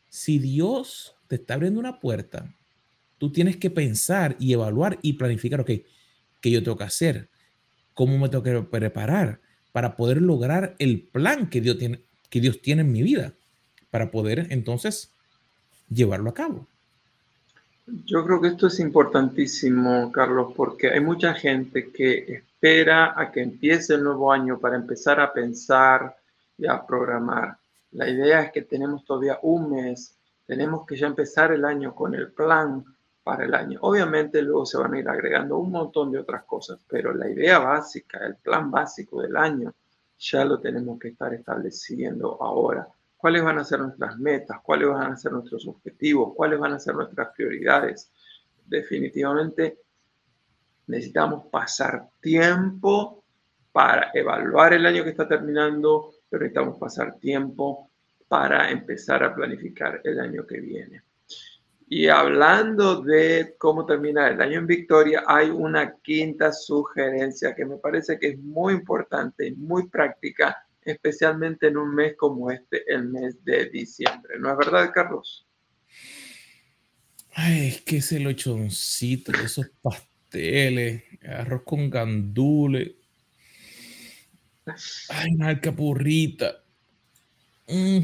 Si 0.08 0.38
Dios 0.38 1.14
te 1.26 1.34
está 1.34 1.54
abriendo 1.54 1.78
una 1.78 2.00
puerta, 2.00 2.54
tú 3.18 3.30
tienes 3.30 3.56
que 3.56 3.70
pensar 3.70 4.36
y 4.38 4.52
evaluar 4.52 4.98
y 5.02 5.14
planificar, 5.14 5.60
ok, 5.60 5.70
¿qué 6.40 6.50
yo 6.50 6.62
tengo 6.62 6.78
que 6.78 6.84
hacer? 6.84 7.28
¿Cómo 7.94 8.16
me 8.18 8.28
tengo 8.28 8.44
que 8.44 8.62
preparar 8.62 9.40
para 9.72 9.96
poder 9.96 10.22
lograr 10.22 10.74
el 10.78 11.02
plan 11.02 11.48
que 11.48 11.60
Dios 11.60 11.78
tiene, 11.78 12.00
que 12.30 12.40
Dios 12.40 12.60
tiene 12.62 12.82
en 12.82 12.92
mi 12.92 13.02
vida 13.02 13.32
para 13.90 14.10
poder 14.10 14.46
entonces 14.50 15.10
llevarlo 15.88 16.30
a 16.30 16.34
cabo. 16.34 16.66
Yo 18.04 18.24
creo 18.24 18.40
que 18.40 18.48
esto 18.48 18.66
es 18.66 18.80
importantísimo, 18.80 20.12
Carlos, 20.12 20.52
porque 20.54 20.90
hay 20.90 21.00
mucha 21.00 21.32
gente 21.32 21.90
que 21.90 22.18
espera 22.34 23.18
a 23.18 23.32
que 23.32 23.40
empiece 23.40 23.94
el 23.94 24.04
nuevo 24.04 24.30
año 24.30 24.58
para 24.58 24.76
empezar 24.76 25.20
a 25.20 25.32
pensar 25.32 26.16
y 26.58 26.66
a 26.66 26.84
programar. 26.84 27.56
La 27.92 28.08
idea 28.08 28.42
es 28.42 28.52
que 28.52 28.62
tenemos 28.62 29.04
todavía 29.06 29.38
un 29.42 29.70
mes, 29.70 30.14
tenemos 30.46 30.86
que 30.86 30.96
ya 30.96 31.06
empezar 31.06 31.52
el 31.52 31.64
año 31.64 31.94
con 31.94 32.14
el 32.14 32.30
plan 32.30 32.84
para 33.28 33.44
el 33.44 33.52
año. 33.52 33.78
Obviamente 33.82 34.40
luego 34.40 34.64
se 34.64 34.78
van 34.78 34.94
a 34.94 35.00
ir 35.00 35.06
agregando 35.06 35.58
un 35.58 35.70
montón 35.70 36.10
de 36.10 36.18
otras 36.18 36.44
cosas, 36.44 36.80
pero 36.88 37.12
la 37.12 37.28
idea 37.28 37.58
básica, 37.58 38.24
el 38.24 38.36
plan 38.36 38.70
básico 38.70 39.20
del 39.20 39.36
año, 39.36 39.74
ya 40.18 40.46
lo 40.46 40.58
tenemos 40.58 40.98
que 40.98 41.08
estar 41.08 41.34
estableciendo 41.34 42.42
ahora 42.42 42.88
cuáles 43.18 43.44
van 43.44 43.58
a 43.58 43.64
ser 43.64 43.80
nuestras 43.80 44.16
metas, 44.18 44.60
cuáles 44.62 44.88
van 44.88 45.12
a 45.12 45.16
ser 45.18 45.32
nuestros 45.32 45.68
objetivos, 45.68 46.32
cuáles 46.34 46.58
van 46.58 46.72
a 46.72 46.78
ser 46.78 46.94
nuestras 46.94 47.28
prioridades. 47.36 48.10
Definitivamente 48.64 49.78
necesitamos 50.86 51.48
pasar 51.50 52.08
tiempo 52.22 53.24
para 53.70 54.10
evaluar 54.14 54.72
el 54.72 54.86
año 54.86 55.04
que 55.04 55.10
está 55.10 55.28
terminando, 55.28 56.14
pero 56.30 56.44
necesitamos 56.44 56.78
pasar 56.78 57.18
tiempo 57.18 57.90
para 58.26 58.70
empezar 58.70 59.22
a 59.22 59.34
planificar 59.34 60.00
el 60.02 60.18
año 60.18 60.46
que 60.46 60.60
viene. 60.60 61.02
Y 61.90 62.08
hablando 62.08 63.00
de 63.00 63.54
cómo 63.58 63.86
terminar 63.86 64.32
el 64.32 64.42
año 64.42 64.58
en 64.58 64.66
victoria, 64.66 65.24
hay 65.26 65.48
una 65.48 65.96
quinta 66.02 66.52
sugerencia 66.52 67.54
que 67.54 67.64
me 67.64 67.78
parece 67.78 68.18
que 68.18 68.28
es 68.28 68.38
muy 68.38 68.74
importante 68.74 69.48
y 69.48 69.52
muy 69.54 69.88
práctica 69.88 70.56
especialmente 70.90 71.68
en 71.68 71.76
un 71.76 71.94
mes 71.94 72.14
como 72.16 72.50
este, 72.50 72.82
el 72.92 73.08
mes 73.08 73.44
de 73.44 73.68
diciembre. 73.70 74.38
¿No 74.38 74.50
es 74.50 74.58
verdad, 74.58 74.90
Carlos? 74.92 75.46
Ay, 77.34 77.68
es 77.68 77.80
que 77.82 77.98
ese 77.98 78.18
lochoncito, 78.18 79.32
esos 79.32 79.68
pasteles, 79.80 81.04
arroz 81.22 81.62
con 81.62 81.90
gandules. 81.90 82.92
Ay, 85.08 85.34
una 85.34 85.48
alcapurrita. 85.48 86.64
Mm. 87.68 88.00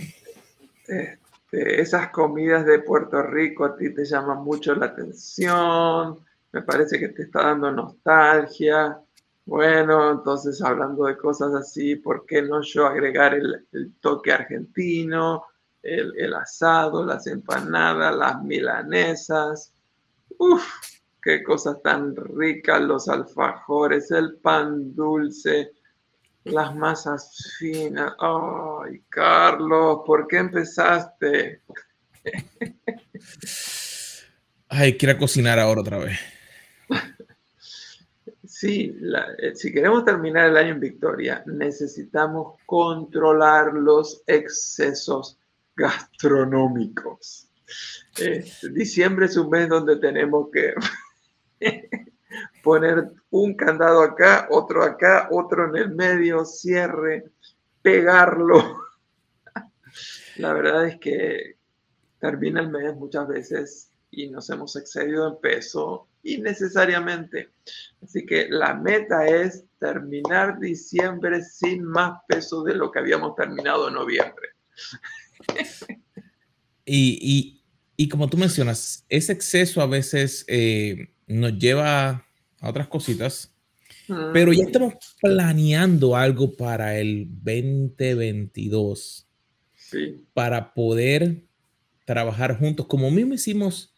Esas 1.54 2.10
comidas 2.10 2.66
de 2.66 2.80
Puerto 2.80 3.22
Rico 3.22 3.64
a 3.64 3.76
ti 3.76 3.94
te 3.94 4.04
llaman 4.04 4.42
mucho 4.42 4.74
la 4.74 4.86
atención. 4.86 6.18
Me 6.52 6.62
parece 6.62 6.98
que 6.98 7.08
te 7.08 7.22
está 7.22 7.44
dando 7.44 7.70
nostalgia. 7.70 8.98
Bueno, 9.46 10.10
entonces 10.10 10.62
hablando 10.62 11.04
de 11.04 11.16
cosas 11.16 11.54
así, 11.54 11.96
¿por 11.96 12.24
qué 12.26 12.42
no 12.42 12.62
yo 12.62 12.86
agregar 12.86 13.34
el, 13.34 13.94
toque 14.00 14.32
argentino, 14.32 15.44
el, 15.82 16.34
asado, 16.34 17.04
las 17.04 17.26
empanadas, 17.26 18.16
las 18.16 18.42
milanesas? 18.42 19.72
Uf, 20.38 20.64
qué 21.22 21.42
cosas 21.42 21.82
tan 21.82 22.16
ricas, 22.16 22.80
los 22.80 23.08
alfajores, 23.08 24.10
el 24.10 24.36
pan 24.36 24.94
dulce, 24.94 25.72
las 26.44 26.74
masas 26.74 27.54
finas. 27.58 28.14
Ay, 28.18 29.02
Carlos, 29.08 30.00
¿por 30.06 30.26
qué 30.26 30.38
empezaste? 30.38 31.62
Ay, 34.68 34.96
quiero 34.96 35.18
cocinar 35.18 35.58
ahora 35.58 35.80
otra 35.80 35.98
vez. 35.98 36.18
Sí, 38.46 38.96
eh, 39.38 39.54
si 39.54 39.72
queremos 39.72 40.04
terminar 40.04 40.48
el 40.48 40.56
año 40.56 40.74
en 40.74 40.80
victoria, 40.80 41.42
necesitamos 41.46 42.58
controlar 42.66 43.74
los 43.74 44.22
excesos 44.26 45.38
gastronómicos. 45.76 47.48
Este, 48.16 48.70
diciembre 48.70 49.26
es 49.26 49.36
un 49.36 49.50
mes 49.50 49.68
donde 49.68 49.96
tenemos 49.96 50.48
que 50.52 50.74
poner 52.64 53.12
un 53.30 53.54
candado 53.54 54.00
acá, 54.00 54.48
otro 54.50 54.82
acá, 54.82 55.28
otro 55.30 55.68
en 55.68 55.76
el 55.76 55.94
medio, 55.94 56.44
cierre, 56.44 57.30
pegarlo. 57.82 58.78
La 60.36 60.52
verdad 60.54 60.88
es 60.88 60.98
que 60.98 61.58
termina 62.18 62.60
el 62.60 62.70
mes 62.70 62.96
muchas 62.96 63.28
veces 63.28 63.90
y 64.10 64.30
nos 64.30 64.48
hemos 64.48 64.74
excedido 64.76 65.28
en 65.28 65.40
peso 65.40 66.08
innecesariamente. 66.22 67.50
Así 68.02 68.24
que 68.24 68.48
la 68.48 68.74
meta 68.74 69.26
es 69.26 69.64
terminar 69.78 70.58
diciembre 70.58 71.42
sin 71.42 71.84
más 71.84 72.20
peso 72.26 72.64
de 72.64 72.74
lo 72.74 72.90
que 72.90 73.00
habíamos 73.00 73.36
terminado 73.36 73.88
en 73.88 73.94
noviembre. 73.94 74.48
y, 76.86 78.08
como 78.08 78.28
tú 78.28 78.38
mencionas, 78.38 79.04
ese 79.08 79.32
exceso 79.32 79.82
a 79.82 79.86
veces 79.86 80.46
eh, 80.48 81.14
nos 81.26 81.58
lleva 81.58 82.24
a 82.64 82.70
otras 82.70 82.88
cositas, 82.88 83.54
pero 84.32 84.52
ya 84.52 84.64
estamos 84.64 84.94
planeando 85.20 86.16
algo 86.16 86.56
para 86.56 86.98
el 86.98 87.28
2022. 87.28 89.28
Para 90.32 90.74
poder 90.74 91.44
trabajar 92.04 92.58
juntos, 92.58 92.86
como 92.86 93.10
mismo 93.10 93.34
hicimos 93.34 93.94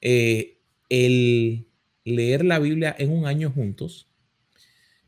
eh, 0.00 0.58
el 0.88 1.68
leer 2.04 2.44
la 2.44 2.58
Biblia 2.58 2.96
en 2.98 3.12
un 3.12 3.26
año 3.26 3.50
juntos. 3.50 4.08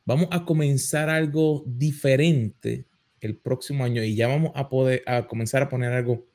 Vamos 0.04 0.28
a 0.30 0.44
comenzar 0.44 1.08
algo 1.08 1.64
diferente 1.66 2.86
el 3.20 3.36
próximo 3.36 3.84
año 3.84 4.04
y 4.04 4.14
ya 4.14 4.28
vamos 4.28 4.52
a 4.54 4.68
poder 4.68 5.02
a 5.06 5.26
comenzar 5.26 5.62
a 5.62 5.68
poner 5.68 5.92
algo 5.92 6.26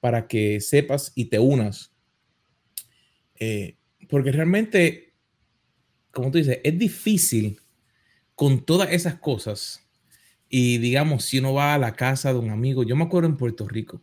para 0.00 0.26
que 0.26 0.60
sepas 0.60 1.12
y 1.14 1.26
te 1.26 1.38
unas. 1.38 1.92
Eh, 3.38 3.76
porque 4.08 4.32
realmente, 4.32 5.07
como 6.18 6.32
tú 6.32 6.38
dices, 6.38 6.58
es 6.64 6.76
difícil 6.76 7.60
con 8.34 8.64
todas 8.64 8.90
esas 8.90 9.14
cosas. 9.20 9.86
Y 10.48 10.78
digamos, 10.78 11.24
si 11.24 11.38
uno 11.38 11.54
va 11.54 11.74
a 11.74 11.78
la 11.78 11.94
casa 11.94 12.32
de 12.32 12.40
un 12.40 12.50
amigo, 12.50 12.82
yo 12.82 12.96
me 12.96 13.04
acuerdo 13.04 13.28
en 13.28 13.36
Puerto 13.36 13.68
Rico, 13.68 14.02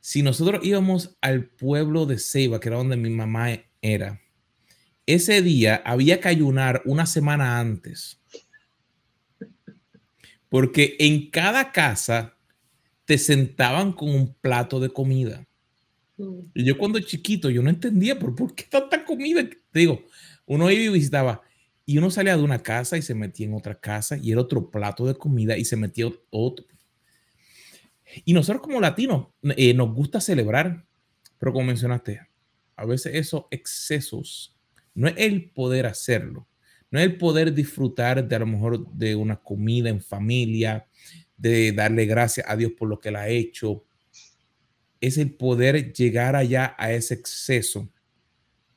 si 0.00 0.22
nosotros 0.22 0.64
íbamos 0.64 1.16
al 1.20 1.46
pueblo 1.46 2.06
de 2.06 2.20
Ceiba, 2.20 2.60
que 2.60 2.68
era 2.68 2.76
donde 2.76 2.96
mi 2.96 3.10
mamá 3.10 3.48
era, 3.82 4.20
ese 5.04 5.42
día 5.42 5.82
había 5.84 6.20
que 6.20 6.28
ayunar 6.28 6.80
una 6.84 7.06
semana 7.06 7.58
antes. 7.58 8.20
Porque 10.48 10.94
en 11.00 11.28
cada 11.28 11.72
casa 11.72 12.36
te 13.04 13.18
sentaban 13.18 13.92
con 13.92 14.10
un 14.10 14.32
plato 14.32 14.78
de 14.78 14.90
comida. 14.90 15.44
Y 16.54 16.62
yo 16.62 16.78
cuando 16.78 17.00
chiquito, 17.00 17.50
yo 17.50 17.62
no 17.62 17.70
entendía 17.70 18.16
por, 18.16 18.36
por 18.36 18.54
qué 18.54 18.62
tanta 18.62 19.04
comida. 19.04 19.42
Te 19.72 19.80
digo, 19.80 20.04
uno 20.48 20.70
iba 20.70 20.82
y 20.82 20.88
visitaba 20.88 21.42
y 21.86 21.96
uno 21.96 22.10
salía 22.10 22.36
de 22.36 22.42
una 22.42 22.62
casa 22.62 22.96
y 22.96 23.02
se 23.02 23.14
metía 23.14 23.46
en 23.46 23.54
otra 23.54 23.78
casa 23.78 24.16
y 24.16 24.32
era 24.32 24.40
otro 24.40 24.70
plato 24.70 25.06
de 25.06 25.14
comida 25.14 25.56
y 25.56 25.64
se 25.64 25.76
metía 25.76 26.10
otro. 26.30 26.66
Y 28.24 28.32
nosotros 28.32 28.62
como 28.62 28.80
latinos 28.80 29.28
eh, 29.56 29.72
nos 29.74 29.94
gusta 29.94 30.20
celebrar, 30.20 30.84
pero 31.38 31.52
como 31.52 31.66
mencionaste, 31.66 32.20
a 32.76 32.84
veces 32.84 33.14
esos 33.14 33.44
excesos, 33.50 34.56
no 34.94 35.08
es 35.08 35.14
el 35.18 35.50
poder 35.50 35.86
hacerlo, 35.86 36.46
no 36.90 36.98
es 36.98 37.06
el 37.06 37.16
poder 37.16 37.54
disfrutar 37.54 38.26
de 38.26 38.36
a 38.36 38.40
lo 38.40 38.46
mejor 38.46 38.90
de 38.92 39.14
una 39.14 39.36
comida 39.36 39.88
en 39.88 40.00
familia, 40.00 40.86
de 41.36 41.72
darle 41.72 42.06
gracias 42.06 42.46
a 42.48 42.56
Dios 42.56 42.72
por 42.72 42.88
lo 42.88 42.98
que 42.98 43.10
él 43.10 43.16
ha 43.16 43.28
hecho, 43.28 43.84
es 45.00 45.18
el 45.18 45.34
poder 45.34 45.92
llegar 45.92 46.36
allá 46.36 46.74
a 46.78 46.92
ese 46.92 47.14
exceso 47.14 47.88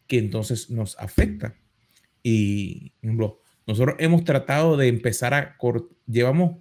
que 0.08 0.18
entonces 0.18 0.70
nos 0.70 0.98
afecta. 1.00 1.58
Y, 2.24 2.94
ejemplo, 3.02 3.40
nosotros 3.66 3.96
hemos 4.00 4.24
tratado 4.24 4.78
de 4.78 4.88
empezar 4.88 5.34
a, 5.34 5.58
llevamos 6.08 6.58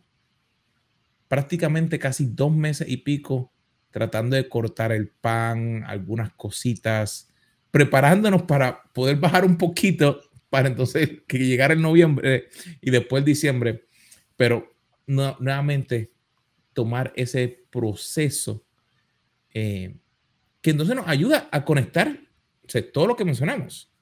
prácticamente 1.29 1.99
casi 1.99 2.27
dos 2.27 2.53
meses 2.53 2.89
y 2.89 2.99
pico 2.99 3.53
tratando 3.91 4.37
de 4.37 4.49
cortar 4.49 4.93
el 4.93 5.09
pan, 5.09 5.85
algunas 5.87 6.33
cositas, 6.35 7.29
preparándonos 7.71 8.43
para 8.43 8.83
poder 8.93 9.17
bajar 9.17 9.45
un 9.45 9.57
poquito 9.57 10.21
para 10.49 10.69
entonces 10.69 11.23
que 11.27 11.39
llegara 11.39 11.75
el 11.75 11.83
noviembre 11.83 12.49
y 12.81 12.91
después 12.91 13.25
diciembre, 13.25 13.87
pero 14.37 14.75
nuevamente 15.07 16.13
tomar 16.73 17.13
ese 17.17 17.65
proceso 17.71 18.65
eh, 19.53 19.97
que 20.61 20.71
entonces 20.71 20.95
nos 20.95 21.09
ayuda 21.09 21.49
a 21.51 21.65
conectar 21.65 22.21
todo 22.93 23.07
lo 23.07 23.17
que 23.17 23.25
mencionamos. 23.25 23.93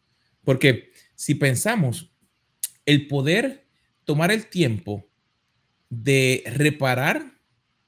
Porque 0.44 0.90
si 1.18 1.34
pensamos, 1.34 2.12
el 2.86 3.08
poder 3.08 3.66
tomar 4.04 4.30
el 4.30 4.46
tiempo 4.46 5.10
de 5.90 6.44
reparar 6.46 7.40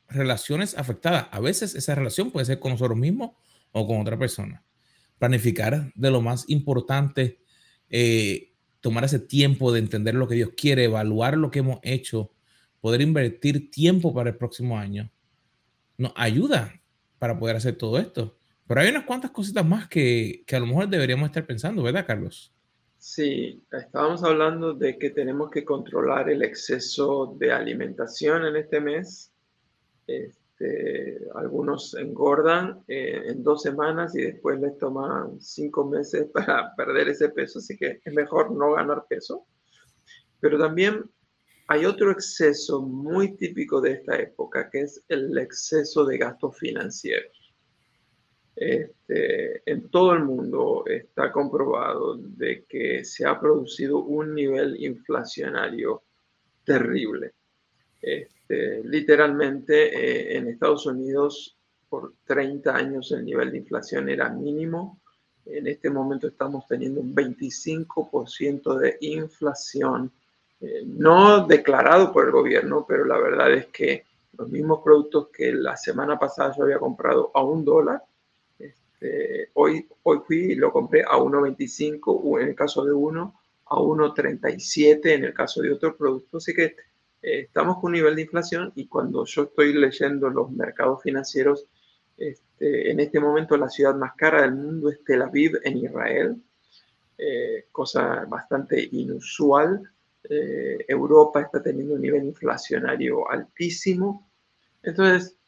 relaciones 0.08 0.76
afectadas. 0.76 1.28
A 1.30 1.38
veces 1.38 1.76
esa 1.76 1.94
relación 1.94 2.32
puede 2.32 2.46
ser 2.46 2.58
con 2.58 2.72
nosotros 2.72 2.98
mismos 2.98 3.30
o 3.70 3.86
con 3.86 4.00
otra 4.00 4.18
persona. 4.18 4.64
Planificar 5.20 5.92
de 5.94 6.10
lo 6.10 6.20
más 6.20 6.44
importante, 6.48 7.40
eh, 7.88 8.52
tomar 8.80 9.04
ese 9.04 9.20
tiempo 9.20 9.70
de 9.70 9.78
entender 9.78 10.16
lo 10.16 10.26
que 10.26 10.34
Dios 10.34 10.50
quiere, 10.56 10.82
evaluar 10.82 11.36
lo 11.36 11.52
que 11.52 11.60
hemos 11.60 11.78
hecho, 11.84 12.32
poder 12.80 13.00
invertir 13.00 13.70
tiempo 13.70 14.12
para 14.12 14.30
el 14.30 14.36
próximo 14.38 14.76
año, 14.76 15.08
nos 15.96 16.12
ayuda 16.16 16.82
para 17.20 17.38
poder 17.38 17.54
hacer 17.54 17.76
todo 17.78 18.00
esto. 18.00 18.36
Pero 18.66 18.80
hay 18.80 18.88
unas 18.88 19.04
cuantas 19.04 19.30
cositas 19.30 19.64
más 19.64 19.86
que, 19.86 20.42
que 20.48 20.56
a 20.56 20.60
lo 20.60 20.66
mejor 20.66 20.88
deberíamos 20.88 21.26
estar 21.26 21.46
pensando, 21.46 21.80
¿verdad, 21.84 22.04
Carlos? 22.04 22.52
Sí, 23.00 23.64
estábamos 23.72 24.22
hablando 24.24 24.74
de 24.74 24.98
que 24.98 25.08
tenemos 25.08 25.50
que 25.50 25.64
controlar 25.64 26.28
el 26.28 26.42
exceso 26.42 27.34
de 27.38 27.50
alimentación 27.50 28.44
en 28.44 28.56
este 28.56 28.78
mes. 28.78 29.32
Este, 30.06 31.18
algunos 31.34 31.94
engordan 31.94 32.84
eh, 32.86 33.22
en 33.24 33.42
dos 33.42 33.62
semanas 33.62 34.14
y 34.14 34.20
después 34.20 34.60
les 34.60 34.76
toman 34.76 35.40
cinco 35.40 35.86
meses 35.86 36.28
para 36.34 36.74
perder 36.76 37.08
ese 37.08 37.30
peso, 37.30 37.60
así 37.60 37.74
que 37.74 38.02
es 38.04 38.12
mejor 38.12 38.52
no 38.52 38.74
ganar 38.74 39.06
peso. 39.08 39.46
Pero 40.38 40.58
también 40.58 41.10
hay 41.68 41.86
otro 41.86 42.10
exceso 42.10 42.82
muy 42.82 43.34
típico 43.34 43.80
de 43.80 43.92
esta 43.92 44.16
época, 44.16 44.68
que 44.68 44.82
es 44.82 45.02
el 45.08 45.38
exceso 45.38 46.04
de 46.04 46.18
gastos 46.18 46.58
financieros. 46.58 47.39
Este, 48.60 49.62
en 49.64 49.88
todo 49.88 50.12
el 50.12 50.22
mundo 50.22 50.84
está 50.86 51.32
comprobado 51.32 52.18
de 52.18 52.66
que 52.68 53.02
se 53.06 53.24
ha 53.24 53.40
producido 53.40 54.00
un 54.00 54.34
nivel 54.34 54.76
inflacionario 54.84 56.02
terrible. 56.62 57.32
Este, 58.02 58.82
literalmente 58.84 59.86
eh, 59.96 60.36
en 60.36 60.48
Estados 60.48 60.84
Unidos 60.84 61.56
por 61.88 62.12
30 62.26 62.76
años 62.76 63.10
el 63.12 63.24
nivel 63.24 63.50
de 63.50 63.56
inflación 63.56 64.10
era 64.10 64.28
mínimo. 64.28 65.00
En 65.46 65.66
este 65.66 65.88
momento 65.88 66.26
estamos 66.28 66.66
teniendo 66.66 67.00
un 67.00 67.14
25% 67.14 68.76
de 68.76 68.98
inflación, 69.00 70.12
eh, 70.60 70.82
no 70.84 71.46
declarado 71.46 72.12
por 72.12 72.26
el 72.26 72.32
gobierno, 72.32 72.84
pero 72.86 73.06
la 73.06 73.16
verdad 73.16 73.54
es 73.54 73.68
que 73.68 74.04
los 74.36 74.50
mismos 74.50 74.82
productos 74.84 75.28
que 75.28 75.50
la 75.50 75.78
semana 75.78 76.18
pasada 76.18 76.54
yo 76.54 76.64
había 76.64 76.78
comprado 76.78 77.30
a 77.32 77.42
un 77.42 77.64
dólar, 77.64 78.04
eh, 79.00 79.48
hoy, 79.54 79.88
hoy 80.02 80.20
fui 80.26 80.52
y 80.52 80.54
lo 80.54 80.72
compré 80.72 81.02
a 81.02 81.16
1.25 81.16 82.40
en 82.40 82.48
el 82.48 82.54
caso 82.54 82.84
de 82.84 82.92
uno, 82.92 83.40
a 83.66 83.76
1.37 83.76 85.06
en 85.06 85.24
el 85.24 85.34
caso 85.34 85.62
de 85.62 85.72
otro 85.72 85.96
producto. 85.96 86.36
Así 86.36 86.54
que 86.54 86.64
eh, 87.22 87.40
estamos 87.40 87.76
con 87.76 87.86
un 87.86 87.92
nivel 87.92 88.16
de 88.16 88.22
inflación 88.22 88.72
y 88.74 88.86
cuando 88.86 89.24
yo 89.24 89.44
estoy 89.44 89.72
leyendo 89.72 90.28
los 90.28 90.50
mercados 90.50 91.02
financieros, 91.02 91.66
este, 92.18 92.90
en 92.90 93.00
este 93.00 93.18
momento 93.18 93.56
la 93.56 93.70
ciudad 93.70 93.94
más 93.94 94.14
cara 94.14 94.42
del 94.42 94.54
mundo 94.54 94.90
es 94.90 95.02
Tel 95.04 95.22
Aviv 95.22 95.58
en 95.64 95.78
Israel, 95.78 96.36
eh, 97.16 97.66
cosa 97.72 98.26
bastante 98.26 98.88
inusual. 98.92 99.82
Europa 100.22 101.40
está 101.40 101.62
teniendo 101.62 101.94
un 101.94 102.02
nivel 102.02 102.24
inflacionario 102.24 103.28
altísimo. 103.28 104.30
Entonces, 104.82 105.39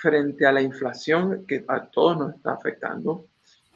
frente 0.00 0.46
a 0.46 0.52
la 0.52 0.62
inflación 0.62 1.44
que 1.46 1.64
a 1.68 1.86
todos 1.86 2.16
nos 2.16 2.34
está 2.34 2.52
afectando, 2.52 3.26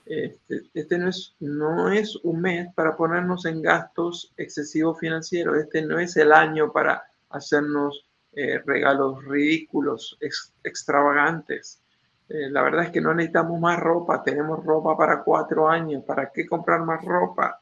este, 0.07 0.63
este, 0.75 0.99
no, 0.99 1.09
es, 1.09 1.35
no 1.41 1.91
es 1.91 2.17
un 2.17 2.41
mes 2.41 2.69
para 2.75 2.97
ponernos 2.97 3.47
en 3.47 3.63
gastos 3.63 4.33
excesivos 4.37 4.99
financieros, 4.99 5.59
este 5.59 5.83
no 5.83 5.99
es 5.99 6.17
el 6.17 6.33
año 6.33 6.73
para 6.73 7.03
hacernos 7.31 8.07
eh, 8.33 8.59
regalos 8.65 9.25
ridículos, 9.25 10.19
extravagantes. 10.63 11.81
Eh, 12.29 12.49
la 12.51 12.63
verdad 12.63 12.85
es 12.85 12.91
que 12.91 13.01
no 13.01 13.15
necesitamos 13.15 13.61
más 13.61 13.79
ropa, 13.79 14.23
tenemos 14.23 14.65
ropa 14.65 14.97
para 14.97 15.23
cuatro 15.23 15.69
años, 15.69 16.05
¿para 16.05 16.31
qué 16.33 16.47
comprar 16.47 16.81
más 16.85 17.05
ropa? 17.05 17.61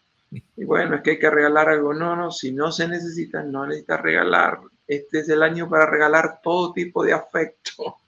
Y 0.56 0.64
bueno, 0.64 0.96
es 0.96 1.02
que 1.02 1.10
hay 1.10 1.18
que 1.18 1.30
regalar 1.30 1.68
algo. 1.68 1.92
No, 1.92 2.16
no, 2.16 2.30
si 2.30 2.52
no 2.52 2.72
se 2.72 2.88
necesita, 2.88 3.42
no 3.42 3.66
necesita 3.66 3.98
regalar. 3.98 4.60
Este 4.86 5.20
es 5.20 5.28
el 5.28 5.42
año 5.42 5.68
para 5.68 5.84
regalar 5.86 6.40
todo 6.42 6.72
tipo 6.72 7.04
de 7.04 7.12
afecto 7.12 7.98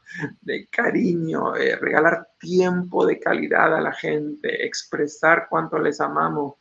de 0.41 0.67
cariño, 0.69 1.57
eh, 1.57 1.77
regalar 1.77 2.29
tiempo 2.39 3.07
de 3.07 3.19
calidad 3.19 3.75
a 3.75 3.81
la 3.81 3.93
gente, 3.93 4.65
expresar 4.65 5.47
cuánto 5.49 5.79
les 5.79 6.01
amamos. 6.01 6.55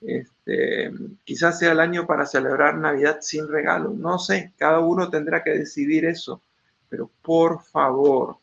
Este, 0.00 0.90
quizás 1.24 1.58
sea 1.58 1.72
el 1.72 1.80
año 1.80 2.06
para 2.06 2.26
celebrar 2.26 2.76
Navidad 2.76 3.18
sin 3.20 3.48
regalo, 3.48 3.90
no 3.90 4.18
sé, 4.18 4.52
cada 4.56 4.80
uno 4.80 5.08
tendrá 5.08 5.44
que 5.44 5.52
decidir 5.52 6.04
eso, 6.04 6.42
pero 6.88 7.08
por 7.22 7.62
favor, 7.62 8.38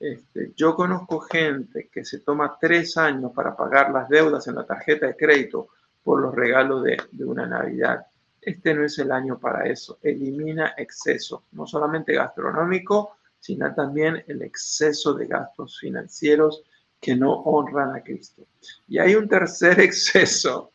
este, 0.00 0.52
yo 0.56 0.74
conozco 0.74 1.20
gente 1.20 1.88
que 1.92 2.04
se 2.04 2.20
toma 2.20 2.56
tres 2.60 2.96
años 2.96 3.30
para 3.32 3.56
pagar 3.56 3.90
las 3.92 4.08
deudas 4.08 4.48
en 4.48 4.56
la 4.56 4.66
tarjeta 4.66 5.06
de 5.06 5.16
crédito 5.16 5.68
por 6.02 6.20
los 6.20 6.34
regalos 6.34 6.82
de, 6.82 6.96
de 7.12 7.24
una 7.24 7.46
Navidad. 7.46 8.06
Este 8.40 8.74
no 8.74 8.84
es 8.84 8.98
el 8.98 9.12
año 9.12 9.38
para 9.38 9.68
eso. 9.68 9.98
Elimina 10.02 10.74
exceso, 10.76 11.44
no 11.52 11.66
solamente 11.66 12.14
gastronómico, 12.14 13.17
sino 13.40 13.74
también 13.74 14.24
el 14.26 14.42
exceso 14.42 15.14
de 15.14 15.26
gastos 15.26 15.78
financieros 15.78 16.64
que 17.00 17.14
no 17.16 17.32
honran 17.32 17.94
a 17.94 18.02
Cristo. 18.02 18.46
Y 18.88 18.98
hay 18.98 19.14
un 19.14 19.28
tercer 19.28 19.80
exceso, 19.80 20.72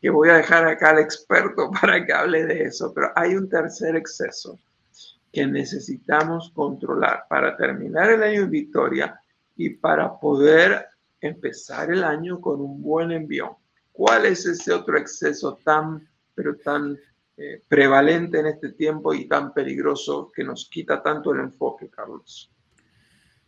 que 0.00 0.10
voy 0.10 0.30
a 0.30 0.36
dejar 0.36 0.66
acá 0.66 0.90
al 0.90 0.98
experto 0.98 1.70
para 1.80 2.04
que 2.04 2.12
hable 2.12 2.46
de 2.46 2.62
eso, 2.64 2.92
pero 2.94 3.12
hay 3.14 3.34
un 3.34 3.48
tercer 3.48 3.96
exceso 3.96 4.58
que 5.32 5.46
necesitamos 5.46 6.50
controlar 6.54 7.24
para 7.28 7.56
terminar 7.56 8.10
el 8.10 8.22
año 8.22 8.42
en 8.42 8.50
victoria 8.50 9.20
y 9.56 9.70
para 9.70 10.18
poder 10.18 10.86
empezar 11.20 11.92
el 11.92 12.02
año 12.02 12.40
con 12.40 12.60
un 12.60 12.82
buen 12.82 13.12
envío. 13.12 13.58
¿Cuál 13.92 14.26
es 14.26 14.46
ese 14.46 14.72
otro 14.72 14.98
exceso 14.98 15.58
tan, 15.62 16.08
pero 16.34 16.56
tan 16.56 16.98
eh, 17.42 17.62
prevalente 17.66 18.38
en 18.38 18.48
este 18.48 18.72
tiempo 18.72 19.14
y 19.14 19.24
tan 19.24 19.54
peligroso 19.54 20.30
que 20.30 20.44
nos 20.44 20.68
quita 20.68 21.02
tanto 21.02 21.32
el 21.32 21.40
enfoque, 21.40 21.88
Carlos. 21.88 22.50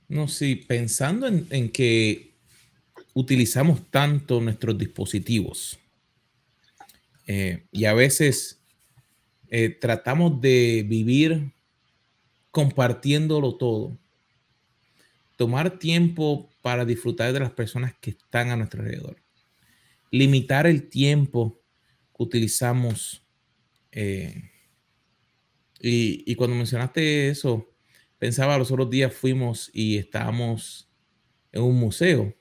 No, 0.08 0.28
sí, 0.28 0.56
pensando 0.56 1.26
en, 1.26 1.70
que 1.70 2.32
utilizamos 3.12 3.90
tanto 3.90 4.40
nuestros 4.40 4.78
dispositivos 4.78 5.78
eh, 7.26 7.66
y 7.70 7.84
a 7.84 7.92
veces 7.92 8.62
eh, 9.50 9.68
tratamos 9.68 10.40
de 10.40 10.86
vivir 10.88 11.52
compartiéndolo 12.50 13.56
todo. 13.56 13.98
Tomar 15.36 15.78
tiempo 15.78 16.48
para 16.62 16.86
disfrutar 16.86 17.30
de 17.34 17.40
las 17.40 17.50
personas 17.50 17.92
que 18.00 18.12
están 18.12 18.48
a 18.48 18.56
nuestro 18.56 18.80
alrededor. 18.80 19.16
Limitar 20.10 20.66
el 20.66 20.88
tiempo 20.88 21.60
que 22.16 22.22
utilizamos 22.22 23.22
eh, 23.92 24.50
y, 25.78 26.34
cuando 26.36 26.56
mencionaste 26.56 27.28
eso, 27.28 27.68
pensaba 28.18 28.58
los 28.58 28.70
otros 28.70 28.88
días 28.88 29.12
fuimos 29.12 29.70
y 29.72 29.98
estábamos 29.98 30.90
en 31.50 31.62
un 31.62 31.78
museo 31.78 32.34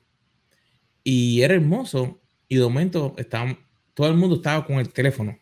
y 1.04 1.42
era 1.42 1.56
hermoso 1.56 2.22
y 2.48 2.58
de 2.58 2.64
momento 2.64 3.16
estaba, 3.18 3.58
todo 3.94 4.08
el 4.08 4.16
mundo 4.16 4.36
estaba 4.36 4.66
con 4.66 4.78
el 4.78 4.90
teléfono 4.90 5.38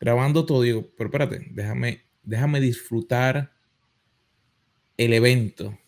grabando 0.00 0.46
todo. 0.46 0.62
Digo, 0.62 0.90
pero 0.96 1.08
espérate, 1.08 1.46
déjame, 1.50 2.06
déjame 2.22 2.60
disfrutar 2.60 3.52
el 4.96 5.12
evento. 5.12 5.78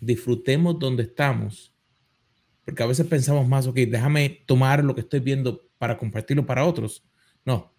Disfrutemos 0.00 0.78
donde 0.78 1.02
estamos. 1.02 1.74
Porque 2.64 2.82
a 2.82 2.86
veces 2.86 3.06
pensamos 3.06 3.46
más, 3.46 3.66
ok, 3.66 3.76
déjame 3.76 4.44
tomar 4.46 4.82
lo 4.82 4.94
que 4.94 5.00
estoy 5.02 5.20
viendo 5.20 5.68
para 5.78 5.98
compartirlo 5.98 6.46
para 6.46 6.64
otros. 6.64 7.04
No, 7.44 7.75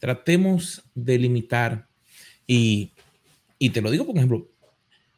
tratemos 0.00 0.82
de 0.94 1.18
limitar 1.18 1.88
y, 2.46 2.92
te 3.72 3.80
lo 3.80 3.90
digo, 3.92 4.06
por 4.06 4.16
ejemplo, 4.16 4.50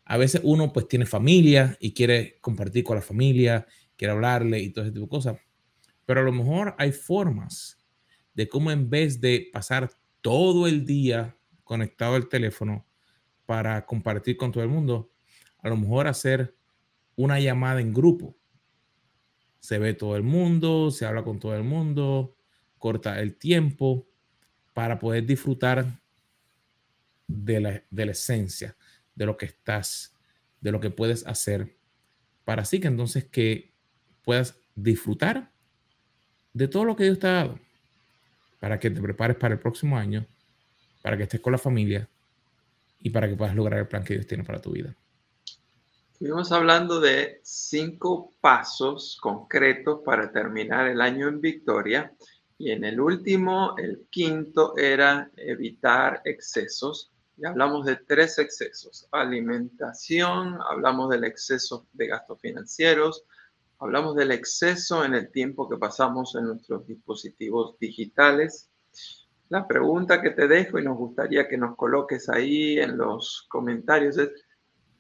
a 0.05 0.19
veces 0.19 0.43
uno 0.45 0.73
pues 0.73 0.89
tiene 0.89 1.07
familia 1.07 1.79
y 1.81 1.95
quiere 1.95 2.39
compartir 2.41 2.85
con 2.85 2.97
la 2.97 3.03
familia, 3.03 3.67
quiere 3.97 4.13
hablarle 4.13 4.61
y 4.61 4.69
todo 4.71 4.85
ese 4.85 4.93
tipo 4.93 5.07
de 5.07 5.11
cosas, 5.11 5.39
pero 6.05 6.21
a 6.21 6.25
lo 6.25 6.33
mejor 6.33 6.75
hay 6.79 6.93
formas 6.93 7.79
de 8.35 8.49
cómo 8.49 8.71
en 8.71 8.91
vez 8.91 9.21
de 9.21 9.49
pasar 9.53 9.91
todo 10.21 10.67
el 10.67 10.85
día 10.85 11.39
conectado 11.65 12.17
al 12.17 12.29
teléfono 12.29 12.85
para 13.47 13.87
compartir 13.87 14.37
con 14.37 14.51
todo 14.51 14.65
el 14.65 14.69
mundo, 14.69 15.13
a 15.59 15.69
lo 15.69 15.77
mejor 15.77 16.09
hacer 16.09 16.57
una 17.15 17.39
llamada 17.39 17.81
en 17.81 17.95
grupo. 17.95 18.37
Se 19.61 19.79
ve 19.79 19.95
todo 19.95 20.17
el 20.17 20.25
mundo, 20.25 20.91
se 20.91 21.07
habla 21.07 21.23
con 21.23 21.39
todo 21.39 21.55
el 21.55 21.63
mundo, 21.63 22.37
corta 22.79 23.21
el 23.21 23.37
tiempo 23.37 24.09
para 24.75 24.99
poder 24.99 25.27
disfrutar 25.27 25.87
de 27.27 27.61
la, 27.61 27.83
de 27.91 28.07
la 28.07 28.13
esencia, 28.13 28.77
de 29.15 29.27
lo 29.27 29.37
que 29.37 29.47
estás, 29.47 30.15
de 30.61 30.73
lo 30.73 30.81
que 30.81 30.91
puedes 30.91 31.27
hacer, 31.27 31.77
para 32.45 32.63
así 32.63 32.81
que 32.81 32.89
entonces 32.89 33.25
que 33.25 33.73
puedas 34.25 34.57
disfrutar 34.75 35.51
de 36.53 36.69
todo 36.69 36.85
lo 36.85 36.97
que 36.97 37.05
Dios 37.05 37.19
te 37.19 37.27
ha 37.27 37.33
dado, 37.33 37.59
para 38.61 38.79
que 38.79 38.91
te 38.91 39.01
prepares 39.01 39.37
para 39.37 39.55
el 39.55 39.61
próximo 39.61 39.97
año, 39.97 40.27
para 41.03 41.17
que 41.17 41.25
estés 41.25 41.41
con 41.41 41.53
la 41.53 41.59
familia 41.59 42.09
y 43.01 43.11
para 43.11 43.29
que 43.29 43.37
puedas 43.37 43.55
lograr 43.55 43.81
el 43.81 43.89
plan 43.89 44.05
que 44.05 44.15
Dios 44.15 44.27
tiene 44.27 44.45
para 44.45 44.61
tu 44.61 44.73
vida. 44.73 44.95
Estuvimos 46.13 46.53
hablando 46.53 47.01
de 47.01 47.41
cinco 47.43 48.33
pasos 48.41 49.19
concretos 49.21 50.03
para 50.05 50.31
terminar 50.31 50.87
el 50.87 51.01
año 51.01 51.27
en 51.27 51.41
victoria 51.41 52.13
y 52.63 52.71
en 52.71 52.85
el 52.85 53.01
último, 53.01 53.75
el 53.77 54.07
quinto, 54.09 54.77
era 54.77 55.29
evitar 55.37 56.23
excesos. 56.25 57.11
Y 57.37 57.45
hablamos 57.45 57.85
de 57.87 57.97
tres 57.97 58.39
excesos. 58.39 59.09
Alimentación, 59.11 60.59
hablamos 60.71 61.11
del 61.11 61.25
exceso 61.25 61.87
de 61.93 62.07
gastos 62.07 62.41
financieros, 62.41 63.25
Hablamos 63.83 64.15
del 64.15 64.31
exceso 64.31 65.05
en 65.05 65.15
el 65.15 65.33
tiempo 65.33 65.69
que 65.69 65.77
pasamos 65.77 66.37
en 66.37 66.45
nuestros 66.45 66.87
dispositivos 66.87 67.77
digitales. 67.81 68.71
La 69.49 69.67
pregunta 69.67 70.23
que 70.23 70.31
te 70.31 70.47
dejo 70.47 70.79
y 70.79 70.85
nos 70.85 70.97
gustaría 70.97 71.49
que 71.49 71.59
nos 71.59 71.75
coloques 71.75 72.29
ahí 72.29 72.79
en 72.79 72.97
los 72.97 73.45
comentarios 73.49 74.19
es, 74.19 74.31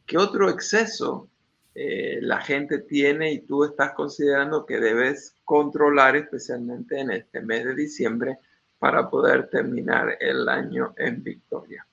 ¿qué 0.04 0.18
otro 0.18 0.50
exceso 0.50 1.28
eh, 1.74 2.18
la 2.20 2.40
gente 2.40 2.80
tiene 2.80 3.32
y 3.32 3.40
tú 3.40 3.64
estás 3.64 3.92
considerando 3.92 4.66
que 4.66 4.78
debes 4.78 5.36
controlar 5.44 6.16
especialmente 6.16 7.00
en 7.00 7.10
este 7.10 7.40
mes 7.40 7.64
de 7.64 7.74
diciembre 7.74 8.38
para 8.78 9.08
poder 9.08 9.48
terminar 9.48 10.16
el 10.20 10.48
año 10.48 10.94
en 10.96 11.22
victoria? 11.22 11.86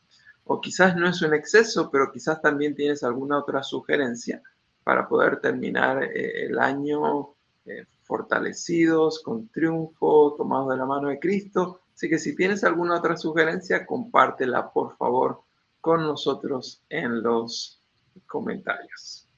O 0.46 0.60
quizás 0.60 0.96
no 0.96 1.08
es 1.08 1.22
un 1.22 1.34
exceso, 1.34 1.90
pero 1.92 2.12
quizás 2.12 2.42
también 2.42 2.76
tienes 2.76 3.04
alguna 3.04 3.38
otra 3.38 3.64
sugerencia 3.64 4.42
para 4.84 5.08
poder 5.08 5.40
terminar 5.40 6.04
eh, 6.04 6.46
el 6.46 6.58
año 6.58 7.36
eh, 7.66 7.86
fortalecidos, 8.02 9.22
con 9.22 9.48
triunfo, 9.50 10.34
tomados 10.36 10.72
de 10.72 10.78
la 10.78 10.86
mano 10.86 11.10
de 11.10 11.20
Cristo. 11.20 11.82
Así 11.94 12.10
que 12.10 12.18
si 12.18 12.36
tienes 12.36 12.64
alguna 12.64 12.98
otra 12.98 13.16
sugerencia, 13.16 13.86
compártela 13.86 14.72
por 14.72 14.98
favor 14.98 15.42
con 15.80 16.02
nosotros 16.02 16.82
en 16.90 17.22
los 17.22 17.82
comentarios. 18.26 19.29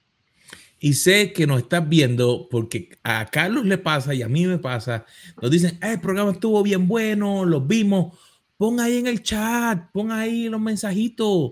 Y 0.84 0.94
sé 0.94 1.32
que 1.32 1.46
nos 1.46 1.62
estás 1.62 1.88
viendo 1.88 2.48
porque 2.50 2.98
a 3.04 3.28
Carlos 3.28 3.68
le 3.68 3.78
pasa 3.78 4.16
y 4.16 4.24
a 4.24 4.28
mí 4.28 4.48
me 4.48 4.58
pasa. 4.58 5.06
Nos 5.40 5.52
dicen, 5.52 5.78
el 5.80 6.02
programa 6.02 6.32
estuvo 6.32 6.64
bien 6.64 6.88
bueno, 6.88 7.46
los 7.46 7.68
vimos. 7.68 8.18
Pon 8.58 8.80
ahí 8.80 8.98
en 8.98 9.06
el 9.06 9.22
chat, 9.22 9.92
pon 9.92 10.12
ahí 10.12 10.50
los 10.50 10.60
mensajitos. 10.60 11.52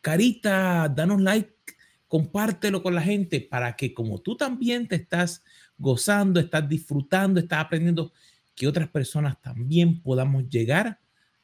Carita, 0.00 0.88
danos 0.88 1.20
like 1.20 1.52
compártelo 2.06 2.80
con 2.80 2.94
la 2.94 3.02
gente 3.02 3.40
para 3.40 3.74
que 3.74 3.92
como 3.92 4.20
tú 4.20 4.36
también 4.36 4.86
te 4.86 4.94
estás 4.94 5.42
gozando, 5.76 6.38
estás 6.38 6.68
disfrutando, 6.68 7.40
estás 7.40 7.64
aprendiendo, 7.64 8.12
que 8.54 8.68
otras 8.68 8.88
personas 8.88 9.42
también 9.42 10.00
podamos 10.00 10.48
llegar 10.48 11.00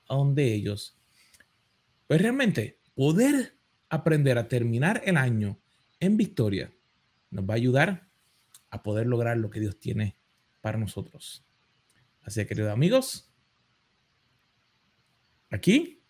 a 0.08 0.14
donde 0.14 0.54
ellos. 0.54 0.96
Pues 2.06 2.22
realmente 2.22 2.78
poder 2.94 3.56
aprender 3.88 4.38
a 4.38 4.46
terminar 4.46 5.02
el 5.04 5.16
año 5.16 5.58
en 5.98 6.16
victoria 6.16 6.70
nos 7.34 7.44
va 7.44 7.54
a 7.54 7.56
ayudar 7.56 8.06
a 8.70 8.82
poder 8.82 9.06
lograr 9.06 9.36
lo 9.36 9.50
que 9.50 9.60
Dios 9.60 9.78
tiene 9.78 10.16
para 10.60 10.78
nosotros. 10.78 11.44
Así 12.22 12.40
que, 12.40 12.46
queridos 12.46 12.72
amigos, 12.72 13.30
aquí 15.50 16.00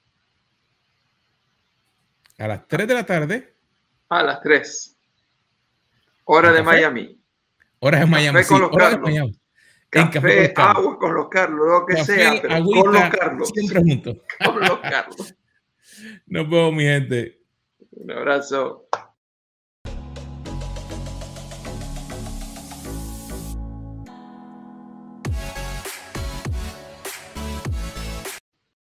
a 2.39 2.47
las 2.47 2.68
3 2.68 2.87
de 2.87 2.95
la 2.95 3.07
tarde 3.07 3.57
a 4.11 4.22
las 4.22 4.41
3. 4.43 4.99
Hora 6.25 6.53
de 6.53 6.62
Miami. 6.62 7.18
Hora 7.79 8.01
de 8.01 8.07
Miami. 8.07 8.39
Café 8.39 8.49
con 8.49 8.61
los 8.61 8.70
Carlos. 8.70 9.41
Café, 9.91 10.55
agua 10.57 10.99
con 10.99 11.14
los 11.14 11.29
Carlos, 11.29 11.66
lo 11.66 11.87
que 11.87 12.05
sea, 12.05 12.35
pero 12.41 12.64
con 12.64 12.93
los 12.93 13.11
Carlos. 13.11 13.51
Siempre 13.55 13.81
juntos. 13.81 14.16
Con 14.45 14.61
los 14.61 14.81
Carlos. 14.81 15.35
Nos 16.27 16.51
vemos, 16.51 16.75
mi 16.75 16.83
gente. 16.83 17.41
Un 17.93 18.11
abrazo. 18.11 18.84